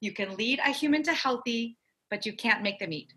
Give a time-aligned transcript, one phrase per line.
[0.00, 1.76] You can lead a human to healthy,
[2.08, 3.12] but you can't make them eat.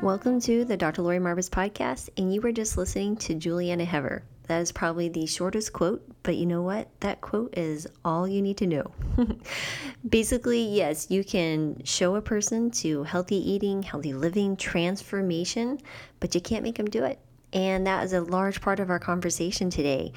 [0.00, 1.02] Welcome to the Dr.
[1.02, 4.22] Laurie Marbas podcast, and you were just listening to Julieanna Hever.
[4.48, 6.88] That is probably the shortest quote, but you know what?
[7.00, 8.92] That quote is all you need to know.
[10.08, 15.78] Basically, yes, you can show a person to healthy eating, healthy living, transformation,
[16.18, 17.18] but you can't make them do it.
[17.52, 20.12] And that is a large part of our conversation today.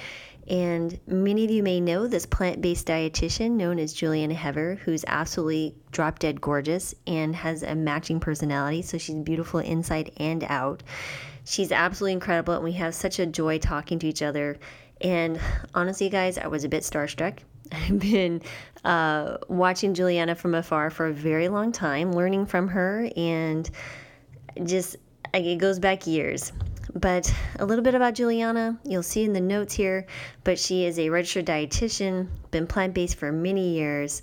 [0.47, 5.05] And many of you may know this plant based dietitian known as Julieanna Hever, who's
[5.07, 8.81] absolutely drop dead gorgeous and has a matching personality.
[8.81, 10.83] So she's beautiful inside and out.
[11.51, 14.57] She's absolutely incredible, and we have such a joy talking to each other.
[15.01, 15.37] And
[15.75, 17.39] honestly, guys, I was a bit starstruck.
[17.73, 18.41] I've been
[18.85, 23.69] uh, watching Julieanna from afar for a very long time, learning from her, and
[24.63, 24.95] just
[25.33, 26.53] it goes back years.
[26.95, 30.07] But a little bit about Julieanna, you'll see in the notes here,
[30.45, 34.21] but she is a registered dietitian, been plant based for many years.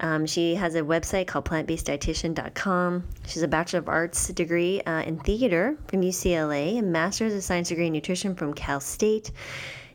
[0.00, 3.08] Um, she has a website called plantbaseddietitian.com.
[3.26, 7.68] She's a Bachelor of Arts degree uh, in theater from UCLA, a Master's of Science
[7.68, 9.32] degree in nutrition from Cal State.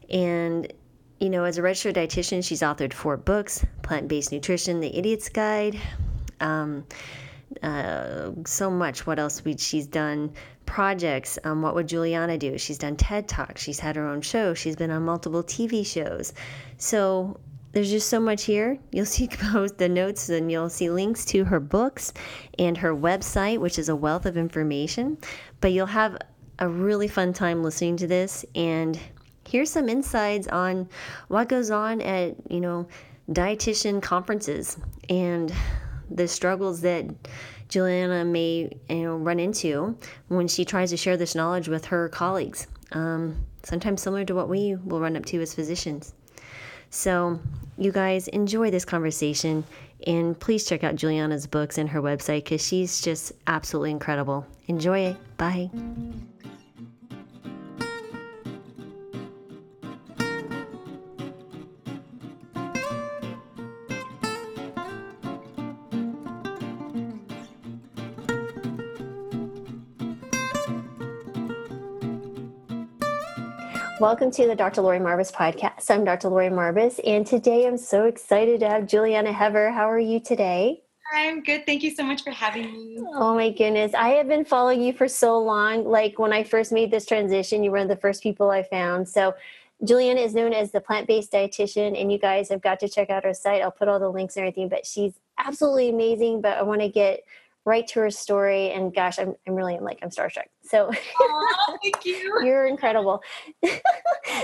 [0.10, 0.72] And,
[1.20, 5.30] you know, as a registered dietitian, she's authored four books Plant Based Nutrition, The Idiot's
[5.30, 5.80] Guide.
[6.42, 6.86] Um,
[7.62, 9.08] uh, so much.
[9.08, 10.34] What else we, she's done?
[10.66, 11.38] Projects.
[11.44, 12.58] Um, what would Julieanna do?
[12.58, 13.62] She's done TED Talks.
[13.62, 14.54] She's had her own show.
[14.54, 16.34] She's been on multiple TV shows.
[16.78, 17.40] So
[17.74, 18.80] there's just so much here.
[18.92, 22.14] You'll see both the notes and you'll see links to her books
[22.58, 25.18] and her website, which is a wealth of information.
[25.60, 26.18] But you'll have
[26.60, 28.98] a really fun time listening to this and
[29.46, 30.88] here's some insights on
[31.28, 32.88] what goes on at, you know,
[33.32, 34.78] dietitian conferences
[35.10, 35.54] and
[36.10, 37.06] the struggles that
[37.70, 42.10] Julieanna may you know run into when she tries to share this knowledge with her
[42.10, 42.68] colleagues.
[42.92, 46.14] Um, sometimes similar to what we will run up to as physicians.
[46.90, 47.40] So,
[47.78, 49.64] you guys enjoy this conversation
[50.06, 54.46] and please check out Julieanna's books and her website because she's just absolutely incredible.
[54.68, 55.38] Enjoy it.
[55.38, 55.70] Bye.
[74.04, 74.82] Welcome to the Dr.
[74.82, 75.90] Laurie Marbas podcast.
[75.90, 76.28] I'm Dr.
[76.28, 79.72] Laurie Marbas, and today I'm so excited to have Julieanna Hever.
[79.72, 80.84] How are you today?
[81.14, 81.66] I'm good.
[81.66, 82.98] Thank you so much for having me.
[83.14, 83.94] Oh my goodness.
[83.94, 85.86] I have been following you for so long.
[85.86, 88.64] Like when I first made this transition, you were one of the first people I
[88.64, 89.08] found.
[89.08, 89.36] So
[89.86, 93.24] Julieanna is known as the plant-based dietitian, and you guys have got to check out
[93.24, 93.62] her site.
[93.62, 96.42] I'll put all the links and everything, but she's absolutely amazing.
[96.42, 97.22] But I want to get
[97.66, 100.48] right to her story and gosh i'm, I'm really like i'm starstruck.
[100.64, 102.42] So Aww, thank you.
[102.44, 103.22] You're incredible.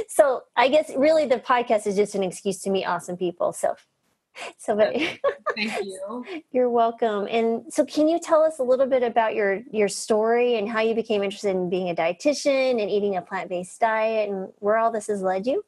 [0.07, 3.75] So i guess really the podcast is just an excuse to meet awesome people so
[4.57, 4.94] so but
[5.56, 6.25] thank you.
[6.52, 7.28] You're welcome.
[7.30, 10.81] And so can you tell us a little bit about your your story and how
[10.81, 14.91] you became interested in being a dietitian and eating a plant-based diet and where all
[14.91, 15.63] this has led you?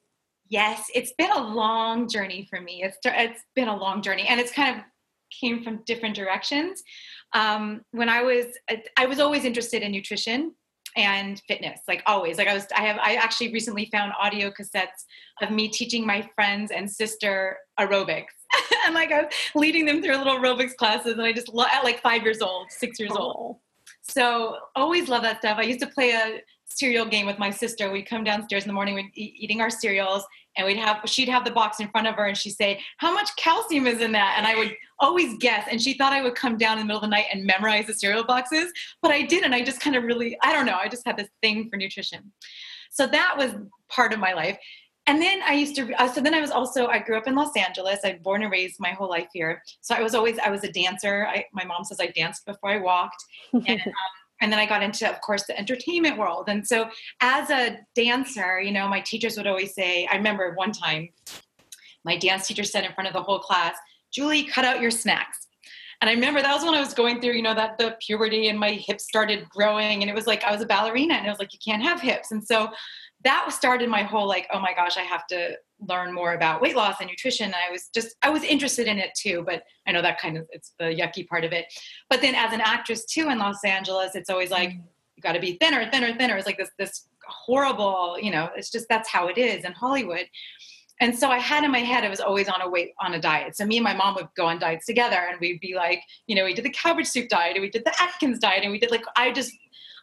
[0.47, 2.83] Yes it's been a long journey for me.
[2.83, 4.83] It's it's been a long journey and it's kind of
[5.31, 6.83] came from different directions
[7.34, 8.46] um, when I was,
[8.97, 10.53] I was always interested in nutrition
[10.97, 12.38] and fitness, like always.
[12.38, 15.06] Like I was, I have, I actually recently found audio cassettes
[15.42, 18.25] of me teaching my friends and sister aerobics.
[18.86, 22.02] and like I was leading them through little aerobics classes, and I just at like
[22.02, 23.19] five years old, six years oh.
[23.19, 23.58] old.
[24.02, 25.58] So always love that stuff.
[25.58, 27.92] I used to play a cereal game with my sister.
[27.92, 30.25] We'd come downstairs in the morning, we'd eat, eating our cereals,
[30.57, 33.13] and we'd have she'd have the box in front of her and she'd say how
[33.13, 34.35] much calcium is in that?
[34.38, 35.67] And i would always guess.
[35.69, 37.88] And she thought i would come down in the middle of the night and memorize
[37.88, 39.53] the cereal boxes but i didn't.
[39.53, 40.78] I just kind of really i don't know.
[40.81, 42.31] I just had this thing for nutrition.
[42.89, 43.51] So that was
[43.89, 44.57] part of my life.
[45.07, 47.35] And then i used to uh, so then i was also i grew up in
[47.35, 48.00] los angeles.
[48.03, 49.63] I was born and raised my whole life here.
[49.81, 51.28] So i was always i was a dancer.
[51.28, 53.23] I, my mom says i danced before i walked.
[53.53, 53.94] And um,
[54.41, 56.46] and then I got into, of course, the entertainment world.
[56.47, 56.90] And so,
[57.22, 61.10] as a dancer, you know, my teachers would always say, I remember one time
[62.04, 63.75] my dance teacher said in front of the whole class,
[64.12, 65.48] Julie, cut out your snacks.
[66.01, 68.50] And I remember that was when I was going through, you know, that the puberty
[68.50, 70.01] and my hips started growing.
[70.01, 72.01] And it was like I was a ballerina and it was like, you can't have
[72.01, 72.31] hips.
[72.31, 72.69] And so
[73.23, 75.57] that started my whole like, oh my gosh, I have to
[75.88, 77.53] learn more about weight loss and nutrition.
[77.53, 80.47] I was just I was interested in it too, but I know that kind of
[80.51, 81.65] it's the yucky part of it.
[82.09, 84.83] But then as an actress too in Los Angeles, it's always like mm.
[85.15, 86.38] you got to be thinner, thinner, thinner.
[86.38, 90.25] It's like this this horrible, you know, it's just that's how it is in Hollywood.
[91.00, 93.19] And so I had in my head I was always on a weight on a
[93.19, 93.56] diet.
[93.56, 96.35] So me and my mom would go on diets together and we'd be like, you
[96.35, 98.79] know, we did the cabbage soup diet and we did the Atkins diet and we
[98.79, 99.51] did like I just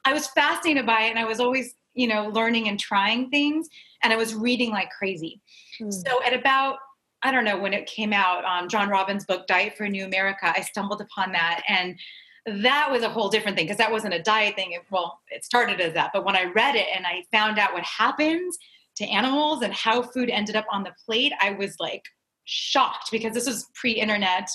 [0.05, 3.69] I was fascinated by it and I was always, you know, learning and trying things
[4.03, 5.41] and I was reading like crazy.
[5.81, 5.93] Mm.
[5.93, 6.79] So at about
[7.25, 10.05] I don't know when it came out, um, John Robbins' book Diet for a New
[10.05, 11.99] America, I stumbled upon that and
[12.47, 14.73] that was a whole different thing because that wasn't a diet thing.
[14.73, 17.73] It, well, it started as that, but when I read it and I found out
[17.73, 18.57] what happens
[18.97, 22.05] to animals and how food ended up on the plate, I was like
[22.45, 24.49] shocked because this was pre-internet,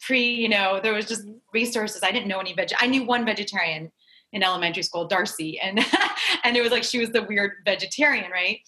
[0.00, 2.02] pre, you know, there was just resources.
[2.02, 2.68] I didn't know any veg.
[2.78, 3.90] I knew one vegetarian
[4.36, 5.80] in elementary school, Darcy, and
[6.44, 8.60] and it was like she was the weird vegetarian, right?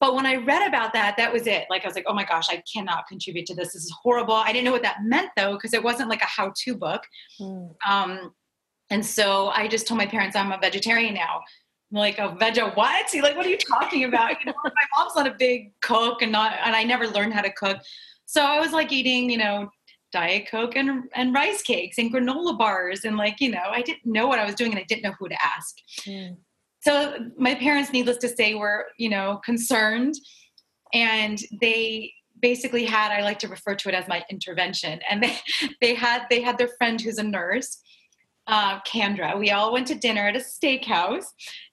[0.00, 1.64] But when I read about that, that was it.
[1.70, 3.72] Like I was like, oh my gosh, I cannot contribute to this.
[3.72, 4.34] This is horrible.
[4.34, 7.02] I didn't know what that meant though, because it wasn't like a how-to book.
[7.40, 7.74] Mm.
[7.88, 8.34] Um,
[8.90, 11.40] and so I just told my parents I'm a vegetarian now.
[11.90, 13.06] I'm like a veg what?
[13.14, 14.38] Like, what are you talking about?
[14.38, 17.40] You know, my mom's not a big cook and not and I never learned how
[17.40, 17.78] to cook.
[18.26, 19.70] So I was like eating, you know,
[20.12, 23.04] Diet Coke and, and rice cakes and granola bars.
[23.04, 25.14] And like, you know, I didn't know what I was doing and I didn't know
[25.18, 25.76] who to ask.
[26.06, 26.36] Mm.
[26.80, 30.14] So my parents, needless to say, were, you know, concerned.
[30.94, 35.00] And they basically had, I like to refer to it as my intervention.
[35.10, 35.36] And they,
[35.80, 37.78] they had they had their friend who's a nurse
[38.48, 39.38] uh, Kendra.
[39.38, 41.26] We all went to dinner at a steakhouse,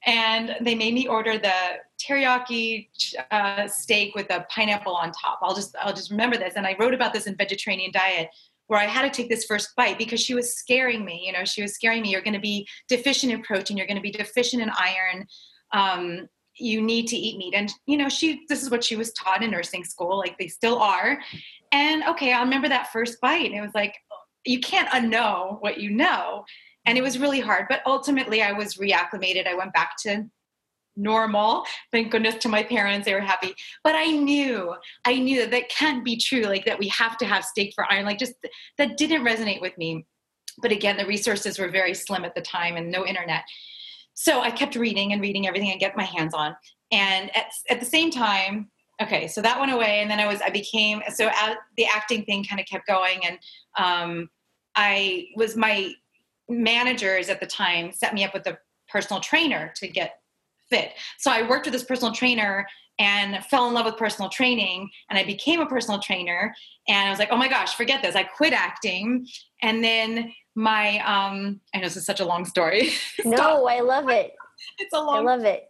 [0.06, 1.54] and they made me order the
[1.98, 2.90] teriyaki
[3.32, 5.40] uh, steak with a pineapple on top.
[5.42, 6.54] I'll just I'll just remember this.
[6.56, 8.30] And I wrote about this in Vegetarian Diet,
[8.68, 11.24] where I had to take this first bite because she was scaring me.
[11.26, 12.12] You know, she was scaring me.
[12.12, 13.78] You're going to be deficient in protein.
[13.78, 15.26] You're going to be deficient in iron.
[15.72, 16.28] Um,
[16.58, 19.44] you need to eat meat and you know she this is what she was taught
[19.44, 21.20] in nursing school like they still are
[21.74, 23.98] and okay i remember that first bite and it was like
[24.46, 26.46] you can't unknow what you know
[26.86, 29.48] and it was really hard but ultimately i was reacclimated.
[29.48, 30.26] I went back to
[30.98, 31.66] normal.
[31.92, 33.54] Thank goodness to my parents they were happy.
[33.84, 37.26] But i knew i knew that that can't be true like that we have to
[37.26, 38.34] have steak for iron like just
[38.78, 40.06] that didn't resonate with me.
[40.62, 43.44] But again the resources were very slim at the time and no internet.
[44.14, 46.56] So i kept reading and reading everything i get my hands on.
[46.92, 48.70] And at, at the same time
[49.02, 51.30] okay so that went away and then i was i became so
[51.76, 53.38] the acting thing kind of kept going and
[53.78, 54.30] um,
[54.76, 55.94] i was my
[56.50, 58.58] managers at the time set me up with a
[58.90, 60.20] personal trainer to get
[60.70, 60.92] fit.
[61.18, 65.20] So I worked with this personal trainer and fell in love with personal training and
[65.20, 66.56] I became a personal trainer
[66.88, 68.16] and I was like, "Oh my gosh, forget this.
[68.16, 69.28] I quit acting."
[69.62, 72.92] And then my um I know this is such a long story.
[73.26, 74.34] no, I love it.
[74.80, 75.68] It's a long I love it.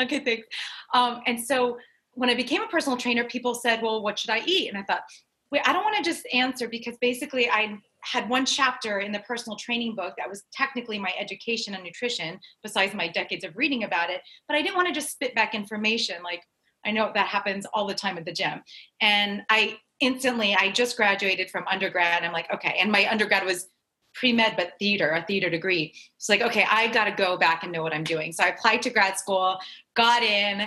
[0.00, 0.46] Okay, thanks.
[0.94, 1.76] Um and so
[2.12, 4.82] when I became a personal trainer, people said, "Well, what should I eat?" And I
[4.82, 5.02] thought,
[5.50, 9.20] "Wait, I don't want to just answer because basically I had one chapter in the
[9.20, 13.84] personal training book that was technically my education on nutrition, besides my decades of reading
[13.84, 14.22] about it.
[14.48, 16.22] But I didn't want to just spit back information.
[16.22, 16.42] Like
[16.84, 18.62] I know that happens all the time at the gym.
[19.00, 22.22] And I instantly, I just graduated from undergrad.
[22.22, 22.76] I'm like, okay.
[22.80, 23.68] And my undergrad was
[24.14, 27.70] pre-med but theater a theater degree it's like okay i got to go back and
[27.70, 29.56] know what i'm doing so i applied to grad school
[29.94, 30.66] got in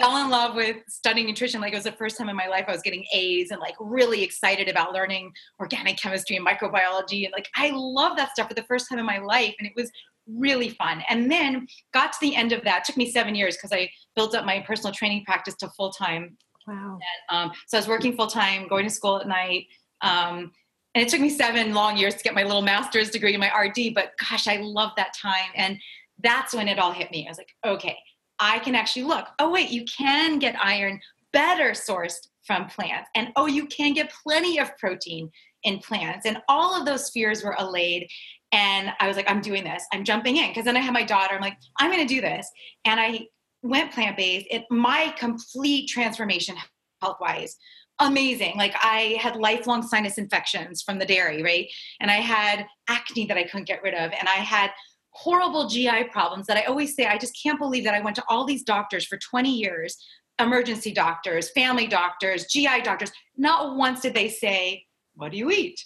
[0.00, 1.60] fell in love with studying nutrition.
[1.60, 3.74] Like it was the first time in my life I was getting A's and like
[3.80, 7.24] really excited about learning organic chemistry and microbiology.
[7.24, 9.54] And like I love that stuff for the first time in my life.
[9.58, 9.90] And it was
[10.26, 11.02] really fun.
[11.08, 12.80] And then got to the end of that.
[12.80, 15.90] It took me seven years because I built up my personal training practice to full
[15.90, 16.36] time.
[16.66, 16.98] Wow.
[17.30, 19.66] And, um, so I was working full time, going to school at night.
[20.02, 20.52] Um,
[20.94, 23.50] and it took me seven long years to get my little master's degree in my
[23.56, 25.50] RD, but gosh, I love that time.
[25.54, 25.78] And
[26.22, 27.26] that's when it all hit me.
[27.26, 27.96] I was like, okay,
[28.40, 31.00] I can actually look, oh, wait, you can get iron
[31.32, 33.08] better sourced from plants.
[33.14, 35.30] And oh, you can get plenty of protein
[35.64, 36.24] in plants.
[36.24, 38.08] And all of those fears were allayed.
[38.52, 39.84] And I was like, I'm doing this.
[39.92, 40.48] I'm jumping in.
[40.48, 41.34] Because then I had my daughter.
[41.34, 42.48] I'm like, I'm going to do this.
[42.84, 43.26] And I
[43.62, 44.46] went plant based.
[44.50, 46.56] It my complete transformation
[47.02, 47.56] health wise
[48.00, 48.54] amazing.
[48.56, 51.68] Like I had lifelong sinus infections from the dairy, right?
[52.00, 54.12] And I had acne that I couldn't get rid of.
[54.12, 54.70] And I had
[55.18, 58.24] horrible GI problems that I always say, I just can't believe that I went to
[58.28, 59.96] all these doctors for 20 years
[60.40, 63.10] emergency doctors, family doctors, GI doctors.
[63.36, 64.84] Not once did they say,
[65.14, 65.84] What do you eat?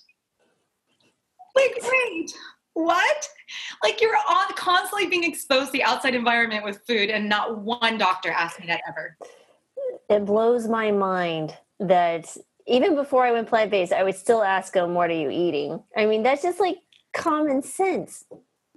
[1.56, 2.34] Like, wait,
[2.74, 3.28] what?
[3.82, 7.98] Like, you're on, constantly being exposed to the outside environment with food, and not one
[7.98, 9.16] doctor asked me that ever.
[10.08, 12.36] It blows my mind that
[12.66, 15.82] even before I went plant based, I would still ask them, What are you eating?
[15.96, 16.76] I mean, that's just like
[17.14, 18.24] common sense.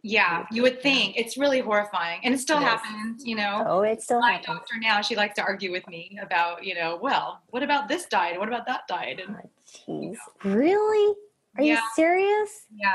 [0.08, 3.26] Yeah, you would think it's really horrifying, and it still it happens.
[3.26, 3.64] You know.
[3.66, 4.46] Oh, it still My happens.
[4.46, 8.06] doctor now, she likes to argue with me about, you know, well, what about this
[8.06, 8.38] diet?
[8.38, 9.20] What about that diet?
[9.20, 10.56] And oh, jeez, you know.
[10.56, 11.16] really?
[11.58, 11.74] Are yeah.
[11.74, 12.68] you serious?
[12.72, 12.92] Yeah.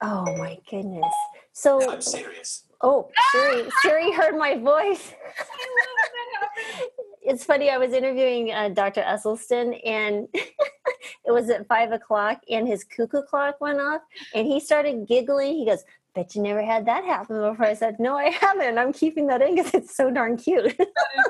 [0.00, 1.14] Oh my goodness.
[1.52, 2.64] So no, I'm serious.
[2.80, 5.14] Oh, Siri, Siri heard my voice.
[7.22, 7.70] it's funny.
[7.70, 9.02] I was interviewing uh, Dr.
[9.02, 14.02] Esselstyn, and it was at five o'clock, and his cuckoo clock went off,
[14.34, 15.54] and he started giggling.
[15.54, 15.84] He goes,
[16.14, 17.66] bet you never had that happen before.
[17.66, 18.78] I said, no, I haven't.
[18.78, 20.76] I'm keeping that in because it's so darn cute.
[20.76, 20.86] so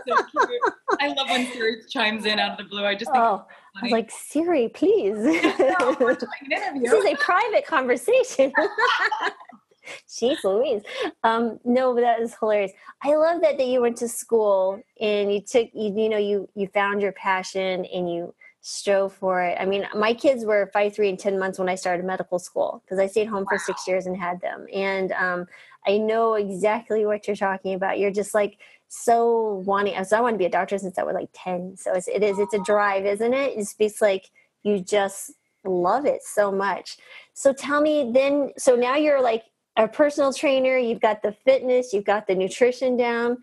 [0.07, 0.61] cute.
[1.01, 2.85] I love when Siri chimes in out of the blue.
[2.85, 3.47] I just oh,
[3.77, 5.17] I was like, Siri, please.
[5.17, 5.95] no,
[6.79, 8.53] this is a private conversation.
[10.09, 10.83] Jeez Louise.
[11.25, 12.73] Um, no, but that is hilarious.
[13.03, 16.49] I love that that you went to school and you took you, you know you
[16.55, 19.57] you found your passion and you strove for it.
[19.61, 22.81] I mean, my kids were five, three, and 10 months when I started medical school
[22.85, 23.49] because I stayed home wow.
[23.51, 24.67] for six years and had them.
[24.73, 25.47] And um,
[25.87, 27.99] I know exactly what you're talking about.
[27.99, 31.15] You're just like so wanting, so I want to be a doctor since I was
[31.15, 31.77] like 10.
[31.77, 33.59] So it's, it is, it's a drive, isn't it?
[33.59, 34.31] It's just like
[34.63, 35.33] you just
[35.65, 36.99] love it so much.
[37.35, 39.43] So tell me then, so now you're like
[39.77, 43.39] a personal trainer, you've got the fitness, you've got the nutrition down.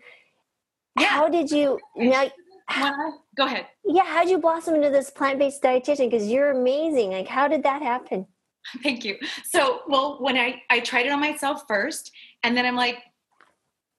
[0.98, 1.06] Yeah.
[1.06, 2.30] How did you now?
[2.70, 3.66] I go ahead.
[3.84, 6.10] Yeah, how'd you blossom into this plant-based dietitian?
[6.10, 7.10] Because you're amazing.
[7.10, 8.26] Like, how did that happen?
[8.82, 9.16] Thank you.
[9.44, 12.12] So, well, when I I tried it on myself first,
[12.42, 12.98] and then I'm like,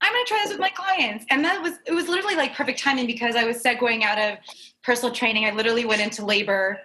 [0.01, 2.56] I'm going to try this with my clients, and that was it was literally like
[2.56, 4.38] perfect timing because I was segueing out of
[4.84, 5.46] personal training.
[5.46, 6.80] I literally went into labor,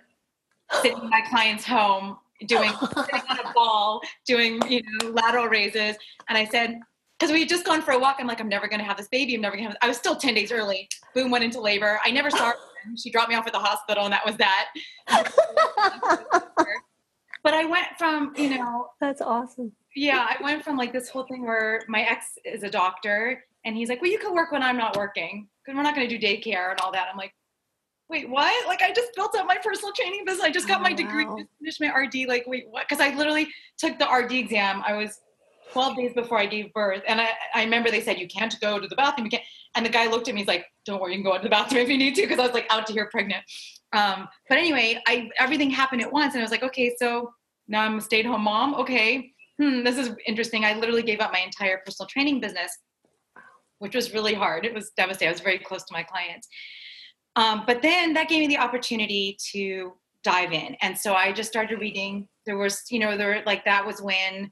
[0.83, 5.97] sitting in my client's home, doing sitting on a ball, doing you know lateral raises,
[6.29, 6.81] and I said,
[7.19, 8.17] because we had just gone for a walk.
[8.19, 9.35] I'm like, I'm never going to have this baby.
[9.35, 9.79] I'm never going to have.
[9.83, 10.89] I was still 10 days early.
[11.15, 11.99] Boom, went into labor.
[12.05, 12.55] I never saw her.
[12.97, 14.69] She dropped me off at the hospital, and that was that.
[17.43, 18.89] but I went from, you know.
[19.01, 19.73] That's awesome.
[19.95, 23.77] Yeah, I went from like this whole thing where my ex is a doctor, and
[23.77, 26.19] he's like, well, you can work when I'm not working because we're not going to
[26.19, 27.09] do daycare and all that.
[27.11, 27.33] I'm like,
[28.09, 28.69] wait, what?
[28.69, 30.45] Like I just built up my personal training business.
[30.45, 31.39] I just got oh, my degree, wow.
[31.39, 32.29] just finished my RD.
[32.29, 32.87] Like, wait, what?
[32.89, 34.83] Because I literally took the RD exam.
[34.87, 35.19] I was
[35.73, 37.03] 12 days before I gave birth.
[37.07, 39.27] And I, I remember they said, you can't go to the bathroom.
[39.27, 39.43] You can't.
[39.75, 41.51] And the guy looked at me, he's like, don't worry, you can go to the
[41.51, 42.27] bathroom if you need to.
[42.27, 43.45] Cause I was like out to here pregnant.
[43.93, 46.35] Um, but anyway, I, everything happened at once.
[46.35, 47.33] And I was like, okay, so
[47.69, 48.75] now I'm a stay at home mom.
[48.75, 49.33] Okay.
[49.61, 50.65] Hmm, this is interesting.
[50.65, 52.77] I literally gave up my entire personal training business,
[53.79, 54.65] which was really hard.
[54.65, 55.29] It was devastating.
[55.29, 56.49] I was very close to my clients.
[57.37, 59.93] Um, but then that gave me the opportunity to
[60.23, 60.77] dive in.
[60.83, 62.29] And so I just started reading.
[62.47, 64.51] There was, you know, there like that was when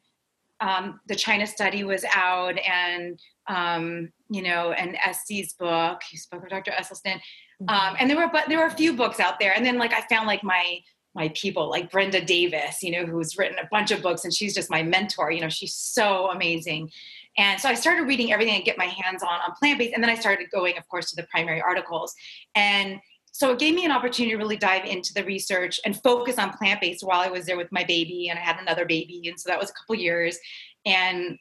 [0.61, 3.19] um, the China study was out, and
[3.49, 6.03] um, you know, and Essie's book.
[6.09, 6.73] He spoke with Dr.
[6.73, 7.97] Esselstyn, um, mm-hmm.
[7.99, 10.03] and there were but there were a few books out there, and then like I
[10.03, 10.81] found like my
[11.15, 14.55] my people like Brenda Davis, you know, who's written a bunch of books, and she's
[14.55, 15.31] just my mentor.
[15.31, 16.91] You know, she's so amazing.
[17.37, 20.03] And so I started reading everything I get my hands on on plant based, and
[20.03, 22.15] then I started going, of course, to the primary articles.
[22.55, 23.01] And
[23.35, 26.53] so it gave me an opportunity to really dive into the research and focus on
[26.53, 29.49] plant-based while I was there with my baby and I had another baby and so
[29.49, 30.39] that was a couple years
[30.87, 31.37] and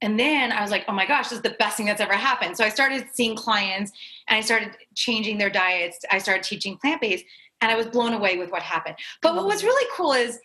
[0.00, 2.12] and then I was like, oh my gosh, this is the best thing that's ever
[2.12, 2.58] happened.
[2.58, 3.90] So I started seeing clients
[4.28, 6.00] and I started changing their diets.
[6.10, 7.24] I started teaching plant based
[7.62, 8.96] and I was blown away with what happened.
[9.22, 10.38] But what was really cool is,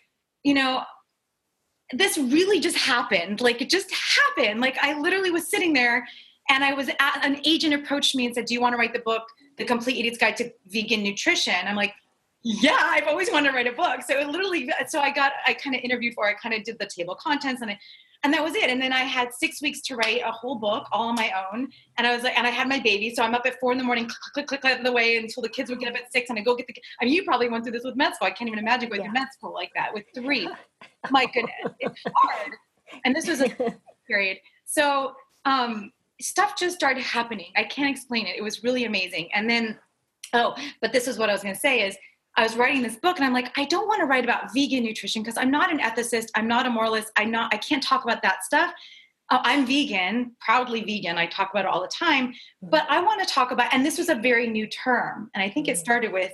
[0.44, 0.84] you know,
[1.92, 3.42] this really just happened.
[3.42, 4.62] Like it just happened.
[4.62, 6.08] Like I literally was sitting there
[6.50, 8.94] and I was at, an agent approached me and said, do you want to write
[8.94, 9.24] the book?
[9.60, 11.54] The Complete Idiot's Guide to Vegan Nutrition.
[11.68, 11.94] I'm like,
[12.44, 14.02] yeah, I've always wanted to write a book.
[14.08, 16.80] So it literally, so I got, I kind of interviewed for, I kind of did
[16.80, 17.80] the table contents and I,
[18.24, 18.70] and that was it.
[18.70, 21.70] And then I had six weeks to write a whole book all on my own.
[21.98, 23.14] And I was like, and I had my baby.
[23.14, 24.92] So I'm up at four in the morning, click, click, click, click out of the
[24.92, 27.06] way until the kids would get up at six and I go get the, I
[27.06, 28.28] mean, you probably went through this with med school.
[28.28, 29.08] I can't even imagine going yeah.
[29.08, 30.50] through med school like that with three.
[31.12, 32.54] my goodness, it's hard.
[33.06, 33.50] And this was a
[34.08, 34.38] period.
[34.66, 35.14] So,
[35.46, 37.52] um, stuff just started happening.
[37.56, 38.36] I can't explain it.
[38.38, 39.30] It was really amazing.
[39.34, 39.78] And then
[40.34, 41.98] Oh, but this is what I was going to say is
[42.38, 44.84] I was writing this book and I'm like, I don't want to write about vegan
[44.84, 46.28] nutrition because I'm not an ethicist.
[46.36, 47.12] I'm not a moralist.
[47.18, 48.72] I'm not, I can't talk about that stuff.
[49.30, 51.18] Uh, I'm vegan, proudly vegan.
[51.18, 52.34] I talk about it all the time,
[52.64, 55.30] but I want to talk about, and this was a very new term.
[55.36, 55.80] And I think it mm.
[55.80, 56.32] started with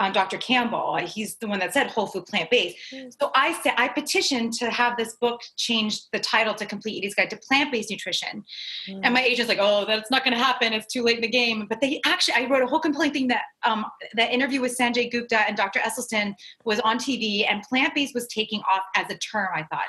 [0.00, 0.38] um, Dr.
[0.38, 0.96] Campbell.
[0.96, 2.76] He's the one that said whole food plant based.
[2.92, 3.12] Mm.
[3.20, 7.14] So I said I petitioned to have this book change the title to Complete Idiot's
[7.14, 8.44] Guide to Plant Based Nutrition.
[8.88, 9.00] Mm.
[9.04, 10.72] And my agent's like, "Oh, that's not going to happen.
[10.72, 13.28] It's too late in the game." But they actually, I wrote a whole complete thing
[13.28, 15.80] that um, that interview with Sanjay Gupta and Dr.
[15.80, 16.34] Esselstyn
[16.64, 19.48] was on TV, and plant based was taking off as a term.
[19.54, 19.86] I thought,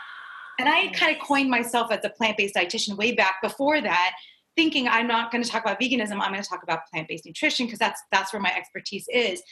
[0.60, 4.14] and I kind of coined myself as a plant based dietitian way back before that
[4.56, 6.14] thinking I'm not going to talk about veganism.
[6.14, 9.44] I'm going to talk about plant-based nutrition because that's that's where my expertise is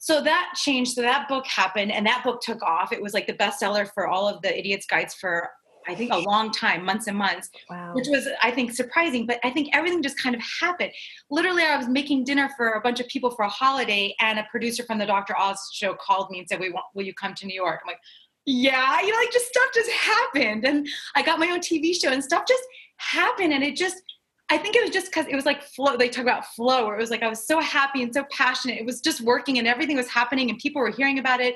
[0.00, 2.90] so that changed so that book happened and that book took off.
[2.90, 5.48] It was like the bestseller for all of the idiots guides for
[5.88, 7.94] i think a long time months and months wow.
[7.94, 10.92] which was i think surprising but i think everything just kind of happened.
[11.30, 14.46] Literally i was making dinner for a bunch of people for a holiday and a
[14.50, 17.34] producer from the dr oz show called me and said we want, will you come
[17.34, 17.80] to new york?
[17.82, 18.00] I'm like
[18.44, 20.66] yeah you know like just stuff just happened.
[20.66, 22.62] And i got my own tv show and stuff just
[22.98, 24.02] happened and it just
[24.50, 25.96] I think it was just because it was like flow.
[25.96, 28.78] They talk about flow, where it was like I was so happy and so passionate.
[28.78, 31.54] It was just working and everything was happening and people were hearing about it.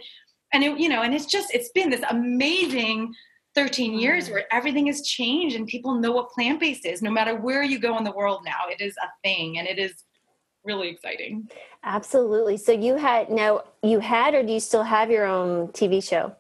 [0.52, 3.12] And it, you know, and it's just it's been this amazing
[3.56, 3.98] 13 mm-hmm.
[3.98, 7.02] years where everything has changed and people know what plant based is.
[7.02, 9.78] No matter where you go in the world now, it is a thing and it
[9.80, 10.04] is
[10.62, 11.48] really exciting.
[11.82, 12.56] Absolutely.
[12.56, 16.34] So you had now you had or do you still have your own TV show?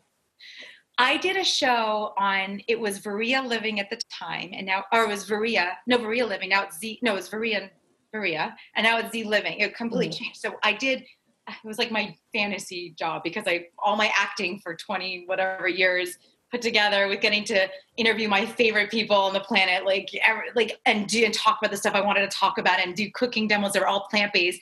[0.98, 5.04] I did a show on it was Veria Living at the time, and now or
[5.04, 7.68] it was Veria no Veria Living now it's Z no it's Veria
[8.14, 9.58] Veria and now it's Z Living.
[9.58, 10.24] It completely mm-hmm.
[10.24, 10.40] changed.
[10.40, 11.04] So I did
[11.46, 16.16] it was like my fantasy job because I all my acting for 20 whatever years
[16.50, 20.78] put together with getting to interview my favorite people on the planet like ever, like
[20.86, 23.48] and do and talk about the stuff I wanted to talk about and do cooking
[23.48, 24.60] demos that are all plant based.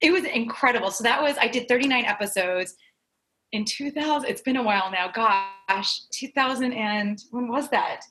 [0.00, 0.90] It was incredible.
[0.90, 2.74] So that was I did 39 episodes
[3.52, 8.02] in 2000 it's been a while now gosh 2000 and when was that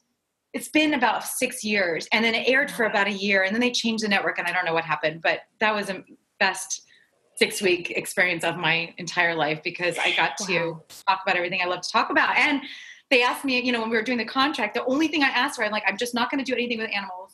[0.54, 3.62] it's been about six years and then it aired for about a year and then
[3.62, 6.04] they changed the network and i don't know what happened but that was the
[6.40, 6.84] best
[7.36, 10.84] six week experience of my entire life because i got to wow.
[11.08, 12.62] talk about everything i love to talk about and
[13.10, 15.28] they asked me you know when we were doing the contract the only thing i
[15.28, 17.27] asked for i'm like i'm just not going to do anything with animals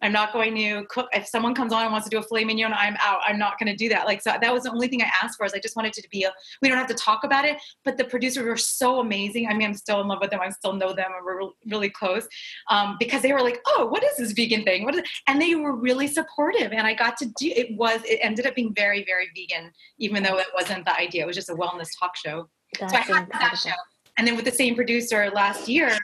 [0.00, 1.08] I'm not going to cook.
[1.12, 3.20] If someone comes on and wants to do a filet mignon, I'm out.
[3.26, 4.06] I'm not going to do that.
[4.06, 6.02] Like, so that was the only thing I asked for is I just wanted it
[6.02, 9.00] to be a, we don't have to talk about it, but the producers were so
[9.00, 9.48] amazing.
[9.48, 10.40] I mean, I'm still in love with them.
[10.40, 12.28] I still know them we're really close
[12.70, 14.84] um, because they were like, oh, what is this vegan thing?
[14.84, 15.08] What is it?
[15.26, 16.72] And they were really supportive.
[16.72, 20.22] And I got to do, it was, it ended up being very, very vegan, even
[20.22, 21.24] though it wasn't the idea.
[21.24, 22.48] It was just a wellness talk show.
[22.78, 23.70] That's so I had that show.
[24.16, 25.96] And then with the same producer last year,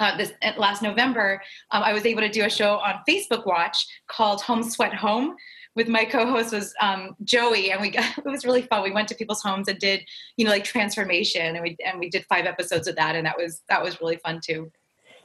[0.00, 3.46] uh, this uh, last November, um, I was able to do a show on Facebook
[3.46, 5.36] Watch called Home Sweat Home.
[5.74, 8.82] With my co-host was um, Joey, and we got, it was really fun.
[8.82, 10.02] We went to people's homes and did
[10.36, 13.36] you know like transformation, and we and we did five episodes of that, and that
[13.36, 14.70] was that was really fun too.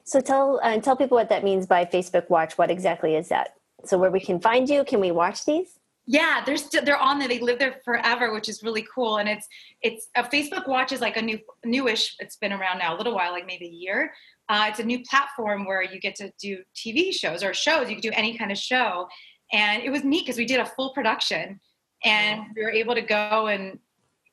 [0.04, 2.58] So tell uh, tell people what that means by Facebook Watch.
[2.58, 3.56] What exactly is that?
[3.86, 4.84] So where we can find you?
[4.84, 5.80] Can we watch these?
[6.12, 9.30] Yeah they're still they're on there they live there forever which is really cool and
[9.30, 9.48] it's
[9.82, 13.16] it's a facebook watch is like a new newish it's been around now a little
[13.16, 14.12] while like maybe a year
[14.52, 17.90] uh, it's a new platform where you get to do TV shows or shows.
[17.90, 19.08] You can do any kind of show.
[19.54, 21.58] And it was neat because we did a full production
[22.04, 23.80] and we were able to go and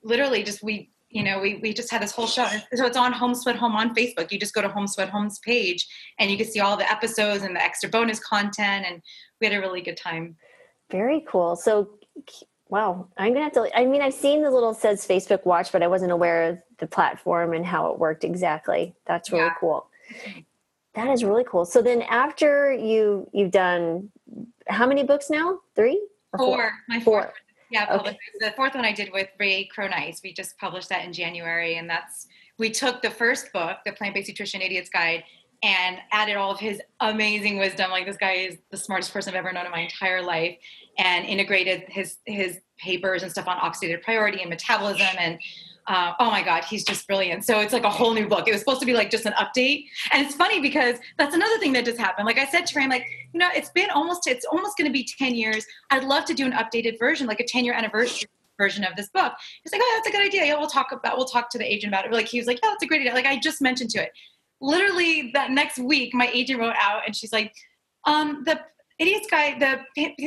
[0.02, 3.12] literally just we you know we, we just had this whole show so it's on
[3.12, 5.86] home sweat home on facebook you just go to home sweat home's page
[6.18, 9.02] and you can see all the episodes and the extra bonus content and
[9.40, 10.36] we had a really good time
[10.90, 11.90] very cool so
[12.68, 15.82] wow i'm gonna have to i mean i've seen the little says facebook watch but
[15.82, 19.54] i wasn't aware of the platform and how it worked exactly that's really yeah.
[19.58, 19.88] cool
[20.98, 21.64] that is really cool.
[21.64, 24.10] So then after you you've done
[24.66, 25.60] how many books now?
[25.76, 26.00] Three?
[26.36, 26.46] Four.
[26.46, 26.72] four.
[26.88, 27.22] My four.
[27.22, 27.34] fourth.
[27.70, 28.18] Yeah, okay.
[28.40, 30.22] the fourth one I did with Ray Cronise.
[30.24, 32.26] We just published that in January, and that's
[32.58, 35.22] we took the first book, the Plant Based Nutrition Idiot's Guide,
[35.62, 37.90] and added all of his amazing wisdom.
[37.90, 40.56] Like this guy is the smartest person I've ever known in my entire life,
[40.98, 45.38] and integrated his his papers and stuff on oxidative priority and metabolism and
[45.88, 47.44] uh, oh my god he's just brilliant.
[47.44, 48.46] So it's like a whole new book.
[48.46, 49.86] It was supposed to be like just an update.
[50.12, 52.26] And it's funny because that's another thing that just happened.
[52.26, 54.92] Like i said to him like you know it's been almost it's almost going to
[54.92, 55.64] be 10 years.
[55.90, 59.08] I'd love to do an updated version like a 10 year anniversary version of this
[59.08, 59.32] book.
[59.64, 60.44] He's like oh that's a good idea.
[60.44, 62.12] Yeah we'll talk about we'll talk to the agent about it.
[62.12, 63.14] Like he was like yeah that's a great idea.
[63.14, 64.10] Like i just mentioned to it
[64.60, 67.54] literally that next week my agent wrote out and she's like
[68.06, 68.60] um, the
[68.98, 69.80] Idiot's guy, the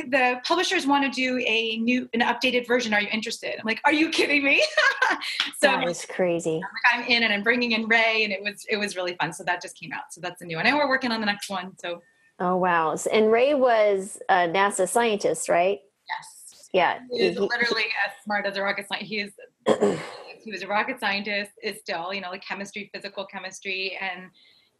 [0.08, 2.94] the publishers want to do a new, an updated version.
[2.94, 3.54] Are you interested?
[3.58, 4.64] I'm like, are you kidding me?
[5.58, 6.54] so that was crazy.
[6.54, 9.14] I'm, like, I'm in, and I'm bringing in Ray, and it was it was really
[9.20, 9.34] fun.
[9.34, 10.04] So that just came out.
[10.10, 11.72] So that's a new one, and we're working on the next one.
[11.80, 12.00] So.
[12.38, 12.96] Oh wow!
[13.12, 15.80] And Ray was a NASA scientist, right?
[16.08, 16.70] Yes.
[16.72, 17.00] Yeah.
[17.10, 19.10] He's literally as smart as a rocket scientist.
[19.10, 19.98] He is.
[20.42, 21.52] he was a rocket scientist.
[21.62, 24.30] Is still, you know, like chemistry, physical chemistry, and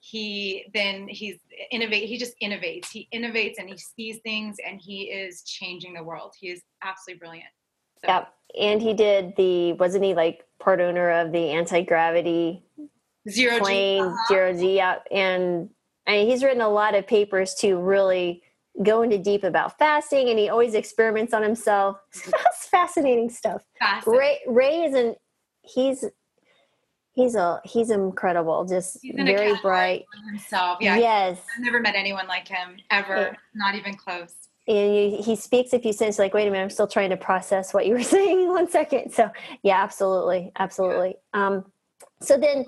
[0.02, 1.36] he then he's
[1.70, 6.02] innovate he just innovates he innovates and he sees things and he is changing the
[6.02, 7.48] world he is absolutely brilliant
[8.04, 8.10] so.
[8.10, 12.64] yep and he did the wasn't he like part owner of the anti-gravity
[13.30, 14.16] zero plane uh-huh.
[14.26, 15.70] zero g yeah and
[16.04, 18.42] I mean, he's written a lot of papers to really
[18.82, 24.18] go into deep about fasting and he always experiments on himself that's fascinating stuff fascinating.
[24.18, 25.16] ray ray isn't
[25.62, 26.04] he's
[27.14, 30.78] He's a he's incredible, just he's very bright himself.
[30.80, 31.38] Yeah, yes.
[31.54, 33.36] I've never met anyone like him ever, yeah.
[33.54, 34.34] not even close.
[34.66, 37.18] And you, he speaks a few sentences like, "Wait a minute, I'm still trying to
[37.18, 39.12] process what you were saying." One second.
[39.12, 39.30] So
[39.62, 41.16] yeah, absolutely, absolutely.
[41.34, 41.46] Yeah.
[41.48, 41.72] Um,
[42.22, 42.64] so then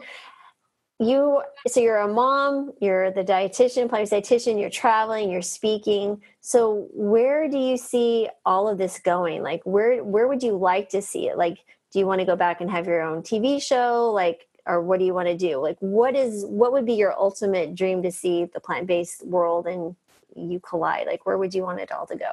[1.00, 6.86] you so you're a mom you're the dietitian plant dietitian you're traveling you're speaking so
[6.92, 11.02] where do you see all of this going like where where would you like to
[11.02, 11.58] see it like
[11.94, 14.98] do you want to go back and have your own tv show like or what
[14.98, 18.10] do you want to do like what is what would be your ultimate dream to
[18.10, 19.96] see the plant-based world and
[20.36, 22.32] you collide like where would you want it all to go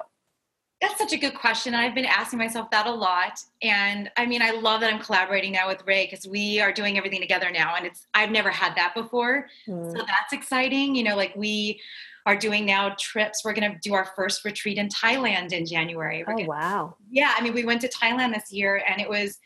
[0.82, 1.76] that's such a good question.
[1.76, 3.40] I've been asking myself that a lot.
[3.62, 6.98] And I mean, I love that I'm collaborating now with Ray because we are doing
[6.98, 7.76] everything together now.
[7.76, 9.48] And it's, I've never had that before.
[9.68, 9.92] Mm.
[9.92, 10.96] So that's exciting.
[10.96, 11.80] You know, like we
[12.26, 13.46] are doing now trips.
[13.46, 16.24] We're going to do our first retreat in Thailand in January.
[16.26, 16.96] We're oh, gonna, wow.
[17.12, 17.34] Yeah.
[17.38, 19.38] I mean, we went to Thailand this year and it was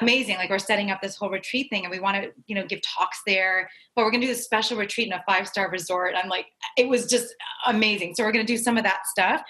[0.00, 0.36] amazing.
[0.36, 2.80] Like we're setting up this whole retreat thing and we want to, you know, give
[2.82, 6.14] talks there, but we're going to do a special retreat in a five star resort.
[6.16, 7.34] I'm like, it was just
[7.66, 8.14] amazing.
[8.14, 9.42] So we're going to do some of that stuff.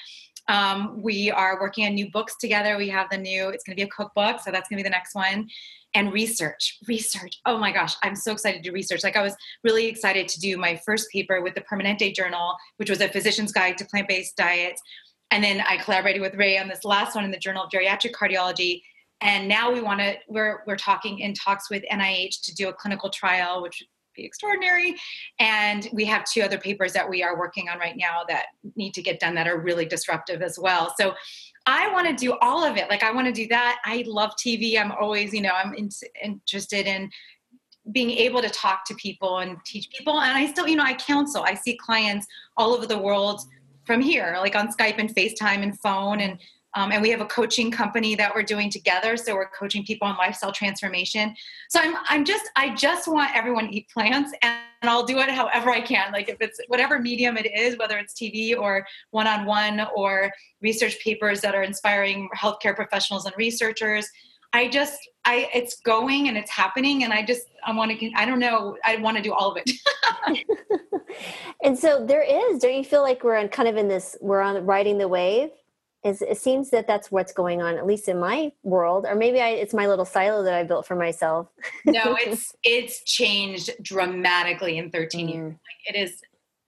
[0.49, 2.77] Um, we are working on new books together.
[2.77, 4.41] We have the new, it's going to be a cookbook.
[4.41, 5.49] So that's going to be the next one.
[5.95, 7.39] And research, research.
[7.47, 9.05] Oh my gosh, I'm so excited to do research.
[9.05, 12.91] Like I was really excited to do my first paper with the Permanente Journal, which
[12.91, 14.83] was a physician's guide to plant based diets.
[15.31, 18.13] And then I collaborated with Ray on this last one in the Journal of Geriatric
[18.13, 18.83] Cardiology.
[19.23, 22.73] And now we want to, we're, we're talking in talks with NIH to do a
[22.73, 24.97] clinical trial, which would be extraordinary.
[25.39, 28.95] And we have two other papers that we are working on right now that need
[28.95, 30.93] to get done that are really disruptive as well.
[30.99, 31.15] So
[31.67, 32.89] I want to do all of it.
[32.91, 33.81] Like I want to do that.
[33.85, 34.79] I love TV.
[34.79, 35.89] I'm always, you know, I'm in,
[36.23, 37.11] interested in
[37.91, 40.21] being able to talk to people and teach people.
[40.21, 41.43] And I still, you know, I counsel.
[41.43, 43.41] I see clients all over the world
[43.85, 46.39] from here, like on Skype and FaceTime and phone and
[46.75, 49.17] um, and we have a coaching company that we're doing together.
[49.17, 51.35] So we're coaching people on lifestyle transformation.
[51.69, 55.19] So I'm, I'm just, I just want everyone to eat plants and, and I'll do
[55.19, 56.13] it however I can.
[56.13, 61.41] Like if it's whatever medium it is, whether it's TV or one-on-one or research papers
[61.43, 64.09] that are inspiring healthcare professionals and researchers.
[64.55, 67.05] I just, I, it's going and it's happening.
[67.05, 69.63] And I just, I want to, I don't know, I want to do all of
[69.65, 70.47] it.
[71.65, 74.41] and so there is, don't you feel like we're on kind of in this, we're
[74.41, 75.51] on riding the wave?
[76.05, 79.41] Is it seems that that's what's going on at least in my world or maybe
[79.41, 81.49] I, it's my little silo that i built for myself.
[81.85, 85.33] No it's it's changed dramatically in 13 mm.
[85.33, 85.55] years
[85.87, 86.21] it is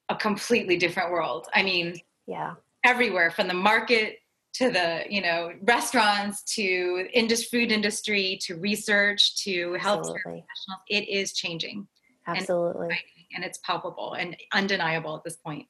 [0.08, 1.48] a completely different world.
[1.54, 2.54] I mean yeah.
[2.84, 4.18] everywhere from the market
[4.54, 11.08] to the you know restaurants to industry food industry to research to healthcare professionals it
[11.08, 11.86] is changing.
[12.26, 12.86] Absolutely.
[12.86, 12.96] and,
[13.34, 15.66] and it's palpable and undeniable at this point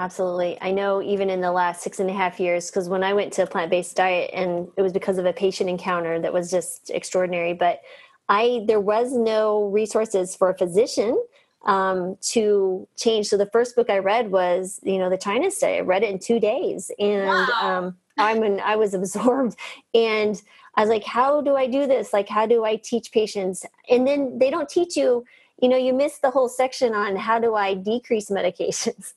[0.00, 0.56] Absolutely.
[0.60, 3.32] I know even in the last six and a half years, because when I went
[3.34, 6.50] to a plant based diet and it was because of a patient encounter that was
[6.50, 7.80] just extraordinary, but
[8.28, 11.20] I there was no resources for a physician
[11.64, 13.26] um, to change.
[13.26, 15.78] So the first book I read was, you know, the China study.
[15.78, 17.48] I read it in two days, and wow.
[17.60, 19.56] um, I'm an, I was absorbed,
[19.94, 20.40] and
[20.76, 22.12] I was like, how do I do this?
[22.12, 23.66] Like, how do I teach patients?
[23.90, 25.24] And then they don't teach you.
[25.60, 29.14] You know, you miss the whole section on how do I decrease medications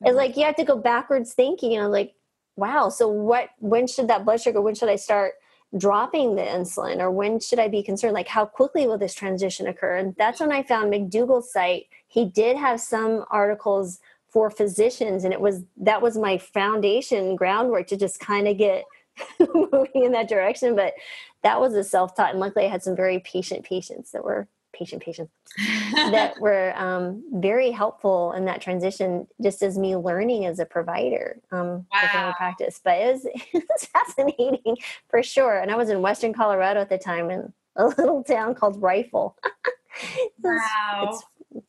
[0.00, 2.14] it's like you have to go backwards thinking, know, like,
[2.56, 5.34] wow, so what, when should that blood sugar, when should I start
[5.78, 8.14] dropping the insulin or when should I be concerned?
[8.14, 9.96] Like, how quickly will this transition occur?
[9.96, 11.86] And that's when I found McDougall's site.
[12.08, 14.00] He did have some articles
[14.32, 18.84] for physicians, and it was that was my foundation groundwork to just kind of get
[19.54, 20.74] moving in that direction.
[20.74, 20.94] But
[21.42, 24.48] that was a self taught, and luckily I had some very patient patients that were
[24.72, 25.32] patient patients
[25.94, 31.40] that were um, very helpful in that transition just as me learning as a provider
[31.50, 32.00] um, wow.
[32.02, 32.80] within practice.
[32.82, 34.76] But it was, it was fascinating
[35.08, 35.58] for sure.
[35.58, 39.36] And i was in western colorado at the time in a little town called rifle.
[40.42, 41.10] Wow.
[41.10, 41.22] it's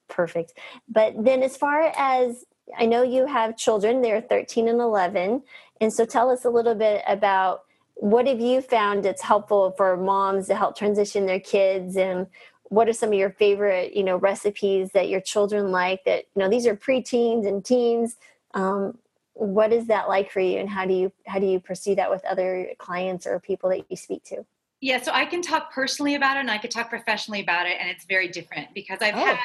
[0.08, 0.54] perfect.
[0.88, 2.46] But then as far as
[2.78, 5.44] i know you have children they're 13 and 11
[5.82, 7.64] and so tell us a little bit about
[7.96, 12.28] what have you found that's helpful for moms to help transition their kids and
[12.74, 16.42] what are some of your favorite you know recipes that your children like that you
[16.42, 18.18] know these are preteens and teens
[18.56, 18.98] um,
[19.34, 22.10] what is that like for you and how do you how do you pursue that
[22.10, 24.44] with other clients or people that you speak to
[24.82, 27.78] yeah so i can talk personally about it and i could talk professionally about it
[27.80, 29.26] and it's very different because i've oh.
[29.26, 29.38] had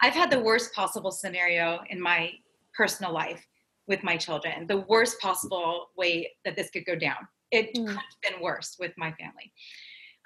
[0.00, 2.32] i've had the worst possible scenario in my
[2.76, 3.46] personal life
[3.86, 7.86] with my children the worst possible way that this could go down it mm.
[7.86, 9.52] could have been worse with my family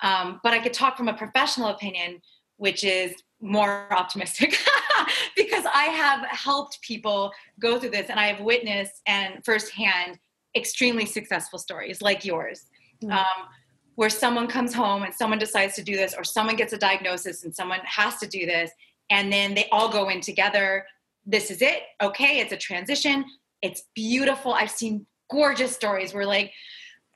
[0.02, 2.20] um, but i could talk from a professional opinion
[2.56, 4.56] which is more optimistic
[5.36, 10.18] because I have helped people go through this and I have witnessed and firsthand
[10.56, 12.66] extremely successful stories like yours.
[13.02, 13.12] Mm-hmm.
[13.12, 13.48] Um,
[13.96, 17.44] where someone comes home and someone decides to do this, or someone gets a diagnosis
[17.44, 18.70] and someone has to do this,
[19.10, 20.86] and then they all go in together.
[21.24, 21.82] This is it.
[22.02, 23.24] Okay, it's a transition.
[23.62, 24.52] It's beautiful.
[24.52, 26.52] I've seen gorgeous stories where, like,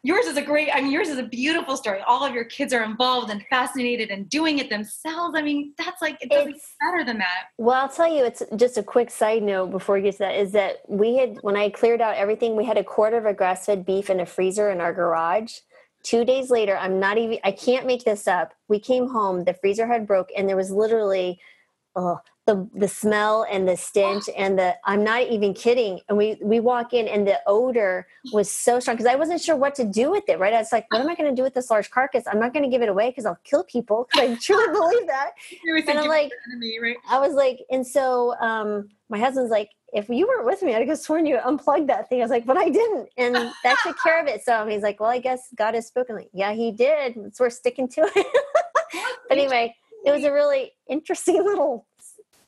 [0.02, 2.00] yours is a great i mean yours is a beautiful story.
[2.06, 5.36] All of your kids are involved and fascinated and doing it themselves.
[5.36, 7.48] I mean that's like it doesn't it's, better than that.
[7.58, 10.36] Well i'll tell you it's just a quick side note before we get to that
[10.36, 13.34] is that we had when i cleared out everything we had a quarter of a
[13.34, 15.58] grass-fed beef in a freezer in our garage.
[16.02, 18.52] Two days later i'm not even i can't make this up.
[18.68, 21.40] We came home the freezer had broke and there was literally
[21.96, 26.00] oh, the the smell and the stench and the I'm not even kidding.
[26.08, 29.56] And we we walk in and the odor was so strong because I wasn't sure
[29.56, 30.38] what to do with it.
[30.38, 30.52] Right?
[30.52, 32.24] I was like, what am I going to do with this large carcass?
[32.26, 34.08] I'm not going to give it away because I'll kill people.
[34.20, 35.30] Because I truly believe that.
[35.64, 36.96] and I'm like, enemy, right?
[37.08, 40.88] I was like, and so um, my husband's like, if you weren't with me, I'd
[40.88, 42.20] have sworn you unplugged that thing.
[42.20, 43.08] I was like, but I didn't.
[43.16, 44.42] And that took care of it.
[44.44, 46.16] So he's like, well, I guess God has spoken.
[46.16, 47.14] Like, yeah, he did.
[47.34, 48.14] So we're sticking to it.
[49.28, 49.74] but anyway,
[50.04, 51.86] it was a really interesting little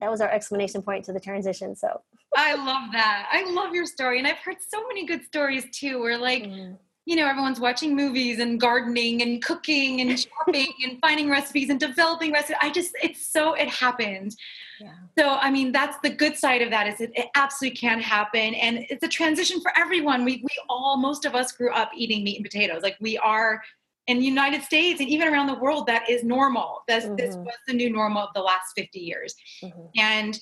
[0.02, 1.76] that was our explanation point to the transition.
[1.76, 2.02] So
[2.36, 3.28] I love that.
[3.30, 4.18] I love your story.
[4.18, 6.76] And I've heard so many good stories too, where like, mm.
[7.04, 11.78] you know, everyone's watching movies and gardening and cooking and shopping and finding recipes and
[11.78, 12.56] developing recipes.
[12.60, 14.34] I just, it's so, it happened.
[14.80, 14.94] Yeah.
[15.16, 18.54] So, I mean, that's the good side of that is it, it absolutely can happen.
[18.54, 20.24] And it's a transition for everyone.
[20.24, 22.82] We, we all, most of us grew up eating meat and potatoes.
[22.82, 23.62] Like we are
[24.06, 26.82] in the United States and even around the world, that is normal.
[26.88, 27.16] This, mm-hmm.
[27.16, 29.34] this was the new normal of the last 50 years.
[29.62, 29.80] Mm-hmm.
[29.96, 30.40] And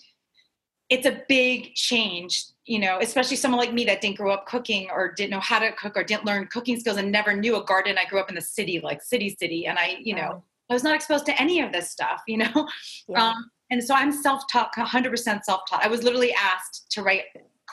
[0.88, 4.88] it's a big change, you know, especially someone like me that didn't grow up cooking
[4.90, 7.64] or didn't know how to cook or didn't learn cooking skills and never knew a
[7.64, 7.96] garden.
[7.98, 9.66] I grew up in the city, like city, city.
[9.66, 12.68] And I, you know, I was not exposed to any of this stuff, you know?
[13.08, 13.28] Yeah.
[13.28, 15.84] Um, and so I'm self-taught, 100% self-taught.
[15.84, 17.22] I was literally asked to write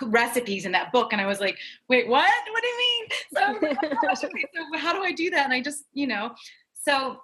[0.03, 1.57] recipes in that book and i was like
[1.89, 2.31] wait what?
[2.51, 3.07] What do you mean?
[3.33, 5.45] So, okay, so how do i do that?
[5.45, 6.31] And i just you know
[6.73, 7.17] so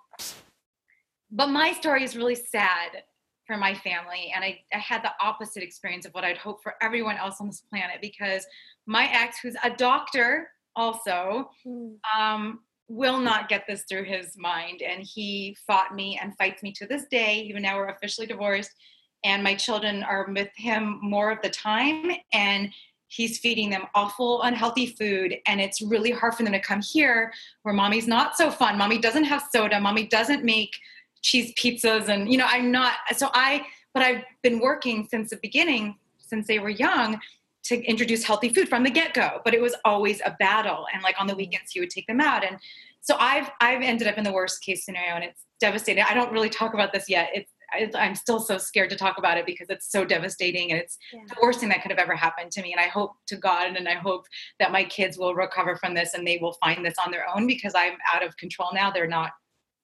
[1.31, 3.03] but my story is really sad
[3.45, 6.75] for my family and I, I had the opposite experience of what i'd hope for
[6.81, 8.45] everyone else on this planet because
[8.85, 11.89] my ex who's a doctor also hmm.
[12.17, 16.71] um, will not get this through his mind and he fought me and fights me
[16.73, 18.71] to this day even now we're officially divorced
[19.23, 22.69] and my children are with him more of the time and
[23.07, 27.31] he's feeding them awful unhealthy food and it's really hard for them to come here
[27.61, 28.77] where mommy's not so fun.
[28.77, 29.79] Mommy doesn't have soda.
[29.79, 30.75] Mommy doesn't make
[31.23, 35.39] cheese pizzas and you know i'm not so i but i've been working since the
[35.41, 37.19] beginning since they were young
[37.63, 41.15] to introduce healthy food from the get-go but it was always a battle and like
[41.19, 42.57] on the weekends he would take them out and
[42.99, 46.03] so i've i've ended up in the worst case scenario and it's devastating.
[46.03, 47.29] I don't really talk about this yet.
[47.33, 47.52] It's
[47.95, 51.21] I'm still so scared to talk about it because it's so devastating and it's yeah.
[51.27, 52.73] the worst thing that could have ever happened to me.
[52.73, 54.25] And I hope to God and I hope
[54.59, 57.47] that my kids will recover from this and they will find this on their own
[57.47, 58.91] because I'm out of control now.
[58.91, 59.31] They're not,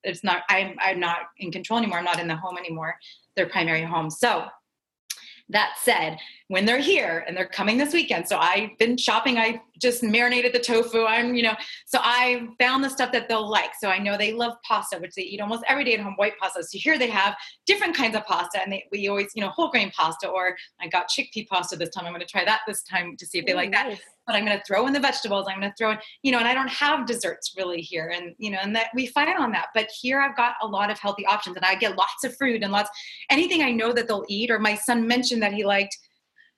[0.03, 1.99] it's not, I'm, I'm not in control anymore.
[1.99, 2.95] I'm not in the home anymore,
[3.35, 4.09] their primary home.
[4.09, 4.47] So
[5.49, 9.61] that said, when they're here and they're coming this weekend, so I've been shopping, I
[9.79, 11.05] just marinated the tofu.
[11.05, 13.71] I'm, you know, so I found the stuff that they'll like.
[13.79, 16.33] So I know they love pasta, which they eat almost every day at home, white
[16.39, 16.63] pasta.
[16.63, 17.35] So here they have
[17.65, 20.87] different kinds of pasta, and they, we always, you know, whole grain pasta, or I
[20.87, 22.05] got chickpea pasta this time.
[22.05, 23.99] I'm going to try that this time to see if they like nice.
[24.29, 25.47] But I'm going to throw in the vegetables.
[25.49, 28.13] I'm going to throw in, you know, and I don't have desserts really here.
[28.15, 29.69] And, you know, and that we fight on that.
[29.73, 32.61] But here I've got a lot of healthy options and I get lots of fruit
[32.61, 32.91] and lots,
[33.31, 34.51] anything I know that they'll eat.
[34.51, 35.97] Or my son mentioned that he liked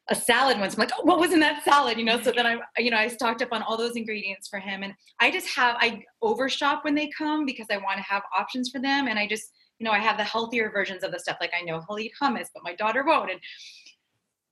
[0.10, 0.74] a salad once.
[0.74, 1.98] I'm like, oh, what was in that salad?
[1.98, 4.60] You know, so then I, you know, I stocked up on all those ingredients for
[4.60, 4.84] him.
[4.84, 8.70] And I just have, I overshop when they come because I want to have options
[8.70, 9.08] for them.
[9.08, 11.38] And I just, you know, I have the healthier versions of the stuff.
[11.40, 13.32] Like I know he'll eat hummus, but my daughter won't.
[13.32, 13.40] And